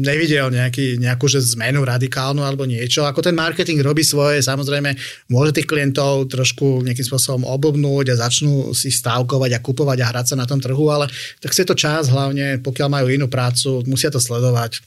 nevidel 0.00 0.50
nejaký, 0.50 0.98
nejakú 1.00 1.30
že 1.30 1.40
zmenu 1.56 1.84
radikálnu 1.86 2.42
alebo 2.42 2.66
niečo. 2.66 3.06
Ako 3.06 3.22
ten 3.24 3.36
marketing 3.36 3.80
robí 3.80 4.04
svoje, 4.04 4.42
samozrejme 4.44 4.96
môže 5.30 5.56
tých 5.56 5.68
klientov 5.68 6.28
trošku 6.28 6.84
nejakým 6.84 7.06
spôsobom 7.06 7.46
oblbnúť 7.46 8.12
a 8.12 8.20
začnú 8.26 8.74
si 8.76 8.90
stávkovať 8.90 9.56
a 9.56 9.62
kupovať 9.62 9.98
a 10.02 10.08
hrať 10.10 10.26
sa 10.34 10.36
na 10.36 10.48
tom 10.48 10.58
trhu, 10.58 10.90
ale 10.90 11.08
tak 11.40 11.54
si 11.54 11.62
to 11.64 11.78
čas, 11.78 12.10
hlavne 12.10 12.60
pokiaľ 12.60 12.88
majú 12.90 13.06
inú 13.08 13.26
prácu, 13.30 13.86
musia 13.86 14.10
to 14.12 14.18
sledovať. 14.18 14.82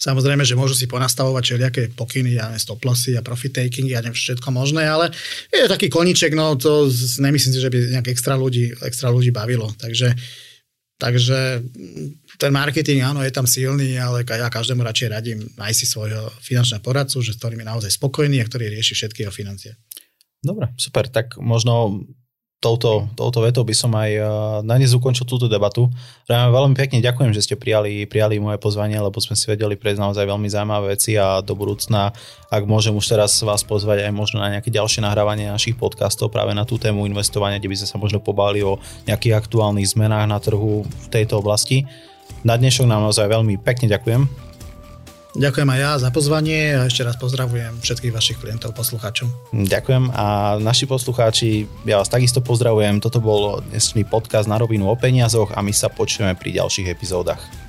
Samozrejme, 0.00 0.48
že 0.48 0.56
môžu 0.56 0.72
si 0.72 0.88
ponastavovať 0.88 1.42
všelijaké 1.44 1.82
pokyny, 1.92 2.40
ja 2.40 2.48
neviem, 2.48 2.62
stop 2.64 2.80
lossy 2.88 3.20
a 3.20 3.22
profit 3.22 3.52
taking, 3.52 3.92
ja 3.92 4.00
neviem, 4.00 4.16
všetko 4.16 4.48
možné, 4.48 4.88
ale 4.88 5.12
je 5.52 5.68
taký 5.68 5.92
koniček, 5.92 6.32
no 6.32 6.56
to 6.56 6.88
nemyslím 7.20 7.52
si, 7.52 7.60
že 7.60 7.68
by 7.68 7.78
nejak 8.00 8.08
extra 8.08 8.32
ľudí, 8.32 8.72
extra 8.80 9.12
ľudí 9.12 9.28
bavilo. 9.28 9.68
Takže 9.76 10.16
Takže 10.98 11.62
ten 12.42 12.50
marketing, 12.50 13.06
áno, 13.06 13.22
je 13.22 13.30
tam 13.30 13.46
silný, 13.46 13.94
ale 14.02 14.26
ja 14.26 14.50
každému 14.50 14.82
radšej 14.82 15.08
radím 15.14 15.46
nájsť 15.54 15.78
si 15.78 15.86
svojho 15.86 16.26
finančného 16.42 16.82
poradcu, 16.82 17.22
že 17.22 17.34
s 17.34 17.38
ktorým 17.38 17.62
je 17.62 17.70
naozaj 17.70 17.90
spokojný 17.94 18.42
a 18.42 18.48
ktorý 18.50 18.66
rieši 18.66 18.98
všetky 18.98 19.22
jeho 19.22 19.30
financie. 19.30 19.78
Dobre, 20.42 20.74
super. 20.74 21.06
Tak 21.06 21.38
možno 21.38 22.02
touto, 22.58 23.06
touto 23.14 23.38
vetou 23.38 23.62
by 23.62 23.74
som 23.74 23.94
aj 23.94 24.10
eh, 24.10 24.22
na 24.66 24.74
dnes 24.74 24.90
ukončil 24.94 25.24
túto 25.24 25.46
debatu. 25.46 25.86
Veľmi 26.26 26.74
pekne 26.74 26.98
ďakujem, 26.98 27.30
že 27.30 27.46
ste 27.46 27.54
prijali, 27.54 28.04
prijali 28.04 28.42
moje 28.42 28.58
pozvanie, 28.58 28.98
lebo 28.98 29.16
sme 29.22 29.38
si 29.38 29.46
vedeli 29.46 29.78
prejsť 29.78 30.02
naozaj 30.02 30.24
veľmi 30.26 30.48
zaujímavé 30.50 30.98
veci 30.98 31.14
a 31.14 31.40
do 31.40 31.54
budúcna, 31.54 32.12
ak 32.50 32.62
môžem 32.66 32.92
už 32.92 33.06
teraz 33.06 33.38
vás 33.40 33.62
pozvať 33.62 34.04
aj 34.04 34.12
možno 34.12 34.42
na 34.42 34.58
nejaké 34.58 34.68
ďalšie 34.68 35.00
nahrávanie 35.00 35.48
našich 35.48 35.78
podcastov 35.78 36.34
práve 36.34 36.52
na 36.52 36.66
tú 36.66 36.76
tému 36.76 37.06
investovania, 37.06 37.62
kde 37.62 37.70
by 37.70 37.76
sme 37.78 37.88
sa 37.88 37.96
možno 37.96 38.18
pobali 38.18 38.60
o 38.60 38.76
nejakých 39.06 39.38
aktuálnych 39.38 39.88
zmenách 39.94 40.26
na 40.26 40.38
trhu 40.42 40.82
v 40.84 41.06
tejto 41.08 41.40
oblasti. 41.40 41.86
Na 42.42 42.58
dnešok 42.58 42.84
nám 42.84 43.06
naozaj 43.08 43.30
veľmi 43.30 43.56
pekne 43.62 43.88
ďakujem. 43.88 44.47
Ďakujem 45.36 45.68
aj 45.68 45.80
ja 45.80 45.92
za 46.00 46.08
pozvanie 46.08 46.72
a 46.72 46.88
ešte 46.88 47.04
raz 47.04 47.20
pozdravujem 47.20 47.84
všetkých 47.84 48.16
vašich 48.16 48.40
klientov, 48.40 48.72
poslucháčov. 48.72 49.28
Ďakujem 49.52 50.08
a 50.16 50.56
naši 50.56 50.88
poslucháči, 50.88 51.68
ja 51.84 52.00
vás 52.00 52.08
takisto 52.08 52.40
pozdravujem. 52.40 53.04
Toto 53.04 53.20
bol 53.20 53.60
dnešný 53.68 54.08
podcast 54.08 54.48
na 54.48 54.56
rovinu 54.56 54.88
o 54.88 54.96
peniazoch 54.96 55.52
a 55.52 55.60
my 55.60 55.72
sa 55.76 55.92
počujeme 55.92 56.32
pri 56.32 56.56
ďalších 56.56 56.88
epizódach. 56.88 57.67